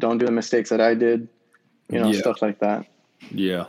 Don't 0.00 0.18
do 0.18 0.26
the 0.26 0.32
mistakes 0.32 0.70
that 0.70 0.80
I 0.80 0.94
did, 0.94 1.28
you 1.90 1.98
know, 1.98 2.10
yeah. 2.10 2.20
stuff 2.20 2.40
like 2.40 2.60
that. 2.60 2.86
Yeah. 3.30 3.66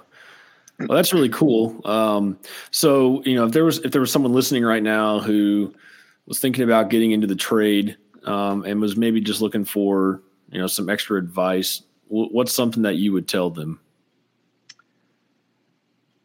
Well, 0.80 0.96
that's 0.96 1.14
really 1.14 1.30
cool. 1.30 1.82
Um, 1.86 2.38
so, 2.72 3.22
you 3.24 3.36
know, 3.36 3.46
if 3.46 3.52
there 3.52 3.66
was 3.66 3.80
if 3.80 3.92
there 3.92 4.00
was 4.00 4.12
someone 4.12 4.32
listening 4.32 4.64
right 4.64 4.84
now 4.84 5.20
who 5.20 5.74
was 6.26 6.40
thinking 6.40 6.64
about 6.64 6.90
getting 6.90 7.12
into 7.12 7.28
the 7.28 7.36
trade 7.36 7.98
um, 8.24 8.64
and 8.64 8.80
was 8.80 8.96
maybe 8.96 9.20
just 9.20 9.42
looking 9.42 9.66
for 9.66 10.22
you 10.52 10.60
know 10.60 10.68
some 10.68 10.90
extra 10.90 11.18
advice, 11.18 11.82
w- 12.10 12.30
what's 12.32 12.54
something 12.54 12.84
that 12.84 12.96
you 12.96 13.12
would 13.12 13.28
tell 13.28 13.50
them? 13.50 13.80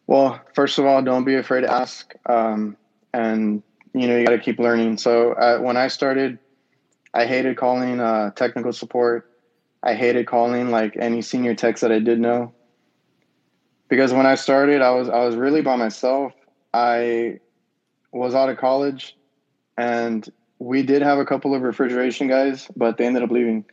Well, 0.06 0.40
first 0.54 0.78
of 0.78 0.84
all, 0.84 1.02
don't 1.02 1.24
be 1.24 1.36
afraid 1.36 1.62
to 1.62 1.72
ask, 1.72 2.12
um, 2.28 2.76
and 3.12 3.62
you 3.94 4.06
know 4.06 4.16
you 4.16 4.26
got 4.26 4.32
to 4.32 4.38
keep 4.38 4.58
learning. 4.58 4.98
So 4.98 5.32
uh, 5.32 5.58
when 5.58 5.76
I 5.76 5.88
started, 5.88 6.38
I 7.14 7.24
hated 7.26 7.56
calling 7.56 8.00
uh, 8.00 8.30
technical 8.32 8.72
support. 8.72 9.30
I 9.82 9.94
hated 9.94 10.26
calling 10.26 10.70
like 10.70 10.96
any 10.98 11.22
senior 11.22 11.54
techs 11.54 11.80
that 11.80 11.92
I 11.92 12.00
did 12.00 12.20
know, 12.20 12.52
because 13.88 14.12
when 14.12 14.26
I 14.26 14.34
started, 14.34 14.82
I 14.82 14.90
was 14.90 15.08
I 15.08 15.24
was 15.24 15.36
really 15.36 15.62
by 15.62 15.76
myself. 15.76 16.32
I 16.74 17.38
was 18.12 18.34
out 18.34 18.50
of 18.50 18.58
college, 18.58 19.16
and 19.78 20.28
we 20.58 20.82
did 20.82 21.00
have 21.00 21.18
a 21.18 21.24
couple 21.24 21.54
of 21.54 21.62
refrigeration 21.62 22.28
guys, 22.28 22.68
but 22.76 22.98
they 22.98 23.06
ended 23.06 23.22
up 23.22 23.30
leaving. 23.30 23.64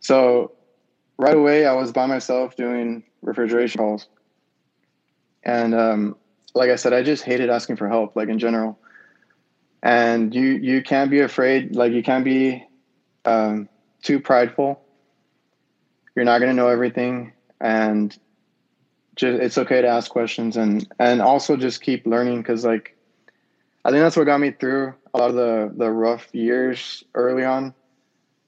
So 0.00 0.52
right 1.18 1.36
away, 1.36 1.66
I 1.66 1.74
was 1.74 1.92
by 1.92 2.06
myself 2.06 2.56
doing 2.56 3.04
refrigeration 3.20 3.78
calls 3.78 4.08
and 5.44 5.74
um, 5.74 6.16
like 6.54 6.70
I 6.70 6.76
said, 6.76 6.92
I 6.92 7.02
just 7.02 7.24
hated 7.24 7.50
asking 7.50 7.76
for 7.76 7.88
help, 7.88 8.16
like 8.16 8.28
in 8.28 8.38
general. 8.38 8.78
And 9.82 10.34
you 10.34 10.44
you 10.44 10.82
can't 10.82 11.10
be 11.10 11.20
afraid, 11.20 11.74
like 11.74 11.92
you 11.92 12.02
can't 12.02 12.24
be 12.24 12.64
um, 13.24 13.68
too 14.02 14.20
prideful. 14.20 14.80
You're 16.14 16.24
not 16.24 16.38
gonna 16.38 16.54
know 16.54 16.68
everything, 16.68 17.32
and 17.60 18.16
just 19.16 19.42
it's 19.42 19.58
okay 19.58 19.82
to 19.82 19.88
ask 19.88 20.10
questions 20.10 20.56
and 20.56 20.88
and 20.98 21.20
also 21.20 21.56
just 21.56 21.82
keep 21.82 22.06
learning 22.06 22.38
because 22.38 22.64
like 22.64 22.96
I 23.84 23.90
think 23.90 24.02
that's 24.02 24.16
what 24.16 24.24
got 24.24 24.38
me 24.38 24.52
through 24.52 24.94
a 25.14 25.18
lot 25.18 25.30
of 25.30 25.36
the 25.36 25.72
the 25.76 25.90
rough 25.90 26.32
years 26.32 27.02
early 27.14 27.44
on. 27.44 27.74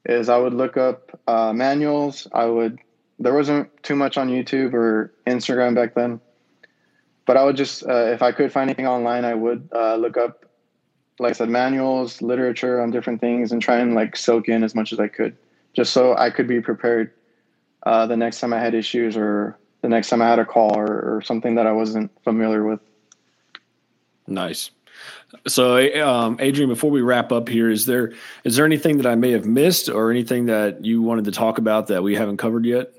Is 0.07 0.29
I 0.29 0.37
would 0.37 0.55
look 0.55 0.77
up 0.77 1.19
uh, 1.27 1.53
manuals. 1.53 2.29
I 2.33 2.45
would 2.45 2.79
there 3.19 3.35
wasn't 3.35 3.71
too 3.83 3.97
much 3.97 4.17
on 4.17 4.29
YouTube 4.29 4.73
or 4.73 5.13
Instagram 5.27 5.75
back 5.75 5.95
then 5.95 6.21
but 7.27 7.37
I 7.37 7.45
would 7.45 7.57
just, 7.57 7.87
uh, 7.87 8.07
if 8.13 8.23
I 8.23 8.33
could 8.33 8.53
find 8.53 8.69
anything 8.69 8.87
online, 8.87 9.25
I 9.25 9.35
would 9.35 9.69
uh, 9.75 9.97
look 9.97 10.17
up, 10.17 10.45
like 11.19 11.31
I 11.31 11.33
said, 11.35 11.49
manuals, 11.49 12.21
literature 12.21 12.81
on 12.81 12.91
different 12.91 13.21
things, 13.21 13.53
and 13.53 13.63
try 13.63 13.79
and 13.79 13.95
like 13.95 14.17
soak 14.17 14.49
in 14.49 14.63
as 14.63 14.75
much 14.75 14.93
as 14.93 15.01
I 15.01 15.09
could, 15.09 15.37
just 15.73 15.93
so 15.93 16.17
I 16.17 16.31
could 16.31 16.49
be 16.49 16.61
prepared 16.61 17.13
uh, 17.85 18.07
the 18.07 18.17
next 18.17 18.41
time 18.41 18.53
I 18.53 18.59
had 18.59 18.75
issues 18.75 19.17
or 19.17 19.59
the 19.83 19.89
next 19.89 20.09
time 20.09 20.23
I 20.23 20.29
had 20.29 20.39
a 20.39 20.45
call 20.45 20.79
or, 20.79 21.17
or 21.17 21.23
something 21.23 21.55
that 21.57 21.67
I 21.67 21.73
wasn't 21.73 22.11
familiar 22.25 22.65
with. 22.65 22.81
Nice. 24.27 24.71
So, 25.47 25.77
um, 26.03 26.39
Adrian, 26.41 26.71
before 26.71 26.91
we 26.91 27.03
wrap 27.03 27.33
up 27.33 27.49
here, 27.49 27.69
is 27.69 27.87
there 27.87 28.13
is 28.45 28.57
there 28.57 28.65
anything 28.65 28.99
that 28.99 29.07
I 29.07 29.15
may 29.15 29.33
have 29.33 29.45
missed 29.45 29.89
or 29.89 30.11
anything 30.11 30.47
that 30.47 30.85
you 30.85 31.03
wanted 31.03 31.25
to 31.25 31.33
talk 31.33 31.59
about 31.59 31.89
that 31.89 32.03
we 32.03 32.15
haven't 32.15 32.37
covered 32.37 32.65
yet? 32.65 32.93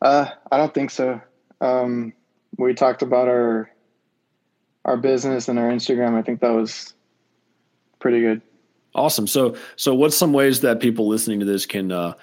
Uh, 0.00 0.28
I 0.50 0.56
don't 0.56 0.72
think 0.72 0.90
so. 0.90 1.20
Um, 1.60 2.12
we 2.58 2.74
talked 2.74 3.02
about 3.02 3.28
our 3.28 3.70
our 4.84 4.96
business 4.96 5.48
and 5.48 5.58
our 5.58 5.70
Instagram. 5.70 6.14
I 6.14 6.22
think 6.22 6.40
that 6.40 6.52
was 6.52 6.94
pretty 7.98 8.20
good. 8.20 8.42
Awesome. 8.94 9.26
So 9.26 9.56
so 9.76 9.94
what's 9.94 10.16
some 10.16 10.32
ways 10.32 10.60
that 10.60 10.80
people 10.80 11.08
listening 11.08 11.40
to 11.40 11.46
this 11.46 11.66
can 11.66 11.90
uh, 11.90 12.14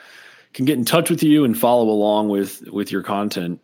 can 0.54 0.66
get 0.66 0.78
in 0.78 0.86
touch 0.86 1.10
with 1.10 1.24
you 1.24 1.44
and 1.44 1.58
follow 1.58 1.90
along 1.90 2.30
with 2.30 2.68
with 2.70 2.92
your 2.92 3.04
content? 3.04 3.60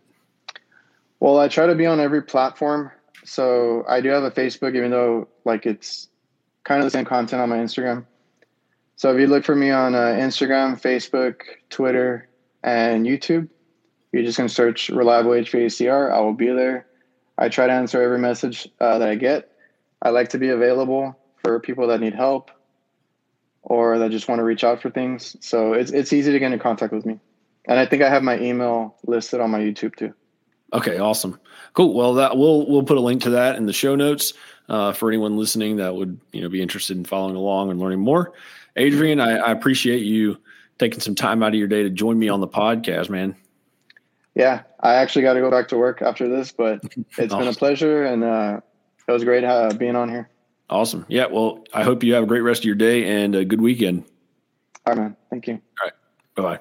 Well, 1.19 1.39
I 1.39 1.47
try 1.47 1.65
to 1.65 1.75
be 1.75 1.85
on 1.85 1.99
every 1.99 2.21
platform. 2.21 2.91
So 3.23 3.83
I 3.87 4.01
do 4.01 4.09
have 4.09 4.23
a 4.23 4.31
Facebook, 4.31 4.75
even 4.75 4.91
though 4.91 5.27
like 5.45 5.65
it's 5.65 6.09
kind 6.63 6.79
of 6.79 6.85
the 6.85 6.91
same 6.91 7.05
content 7.05 7.41
on 7.41 7.49
my 7.49 7.57
Instagram. 7.57 8.05
So 8.97 9.13
if 9.13 9.19
you 9.19 9.27
look 9.27 9.45
for 9.45 9.55
me 9.55 9.69
on 9.69 9.95
uh, 9.95 10.15
Instagram, 10.19 10.81
Facebook, 10.81 11.41
Twitter, 11.69 12.27
and 12.63 13.05
YouTube, 13.05 13.47
you're 14.11 14.23
just 14.23 14.37
going 14.37 14.47
to 14.47 14.53
search 14.53 14.89
reliable 14.89 15.31
HVACR. 15.31 16.11
I 16.11 16.19
will 16.19 16.33
be 16.33 16.47
there. 16.47 16.87
I 17.37 17.49
try 17.49 17.67
to 17.67 17.73
answer 17.73 18.01
every 18.01 18.19
message 18.19 18.67
uh, 18.79 18.97
that 18.97 19.09
I 19.09 19.15
get. 19.15 19.51
I 20.01 20.09
like 20.09 20.29
to 20.29 20.37
be 20.37 20.49
available 20.49 21.17
for 21.43 21.59
people 21.59 21.87
that 21.87 21.99
need 21.99 22.13
help 22.13 22.51
or 23.63 23.99
that 23.99 24.11
just 24.11 24.27
want 24.27 24.39
to 24.39 24.43
reach 24.43 24.63
out 24.63 24.81
for 24.81 24.89
things. 24.89 25.35
So 25.41 25.73
it's 25.73 25.91
it's 25.91 26.13
easy 26.13 26.31
to 26.31 26.39
get 26.39 26.51
in 26.51 26.59
contact 26.59 26.93
with 26.93 27.05
me. 27.05 27.19
And 27.65 27.79
I 27.79 27.85
think 27.85 28.01
I 28.01 28.09
have 28.09 28.23
my 28.23 28.39
email 28.39 28.95
listed 29.05 29.41
on 29.41 29.51
my 29.51 29.59
YouTube 29.59 29.95
too. 29.95 30.13
Okay, 30.73 30.97
awesome, 30.97 31.39
cool. 31.73 31.93
Well, 31.93 32.13
that 32.15 32.37
we'll 32.37 32.67
we'll 32.67 32.83
put 32.83 32.97
a 32.97 33.01
link 33.01 33.21
to 33.23 33.31
that 33.31 33.55
in 33.55 33.65
the 33.65 33.73
show 33.73 33.95
notes 33.95 34.33
uh, 34.69 34.93
for 34.93 35.09
anyone 35.09 35.37
listening 35.37 35.77
that 35.77 35.95
would 35.95 36.19
you 36.31 36.41
know 36.41 36.49
be 36.49 36.61
interested 36.61 36.97
in 36.97 37.05
following 37.05 37.35
along 37.35 37.69
and 37.71 37.79
learning 37.79 37.99
more. 37.99 38.33
Adrian, 38.75 39.19
I, 39.19 39.37
I 39.37 39.51
appreciate 39.51 40.03
you 40.03 40.37
taking 40.77 40.99
some 40.99 41.15
time 41.15 41.41
out 41.41 41.49
of 41.49 41.55
your 41.55 41.67
day 41.67 41.83
to 41.83 41.89
join 41.89 42.19
me 42.19 42.29
on 42.29 42.39
the 42.39 42.47
podcast, 42.47 43.09
man 43.09 43.35
yeah, 44.37 44.61
I 44.79 44.93
actually 44.93 45.23
got 45.23 45.33
to 45.33 45.41
go 45.41 45.49
back 45.49 45.67
to 45.69 45.77
work 45.77 46.03
after 46.03 46.29
this, 46.29 46.51
but 46.51 46.79
it's 47.17 47.33
awesome. 47.33 47.39
been 47.39 47.47
a 47.47 47.53
pleasure 47.53 48.05
and 48.05 48.23
uh, 48.23 48.61
it 49.07 49.11
was 49.11 49.23
great 49.23 49.43
uh, 49.43 49.73
being 49.73 49.95
on 49.95 50.09
here. 50.09 50.29
Awesome. 50.69 51.07
Yeah. 51.09 51.25
Well, 51.25 51.63
I 51.73 51.83
hope 51.83 52.03
you 52.03 52.13
have 52.13 52.23
a 52.23 52.27
great 52.27 52.41
rest 52.41 52.61
of 52.61 52.65
your 52.65 52.75
day 52.75 53.23
and 53.23 53.33
a 53.33 53.43
good 53.43 53.61
weekend. 53.61 54.05
All 54.85 54.93
right, 54.93 55.01
man. 55.01 55.17
Thank 55.31 55.47
you. 55.47 55.53
All 55.53 55.85
right. 55.85 55.93
Bye 56.35 56.43
bye. 56.43 56.59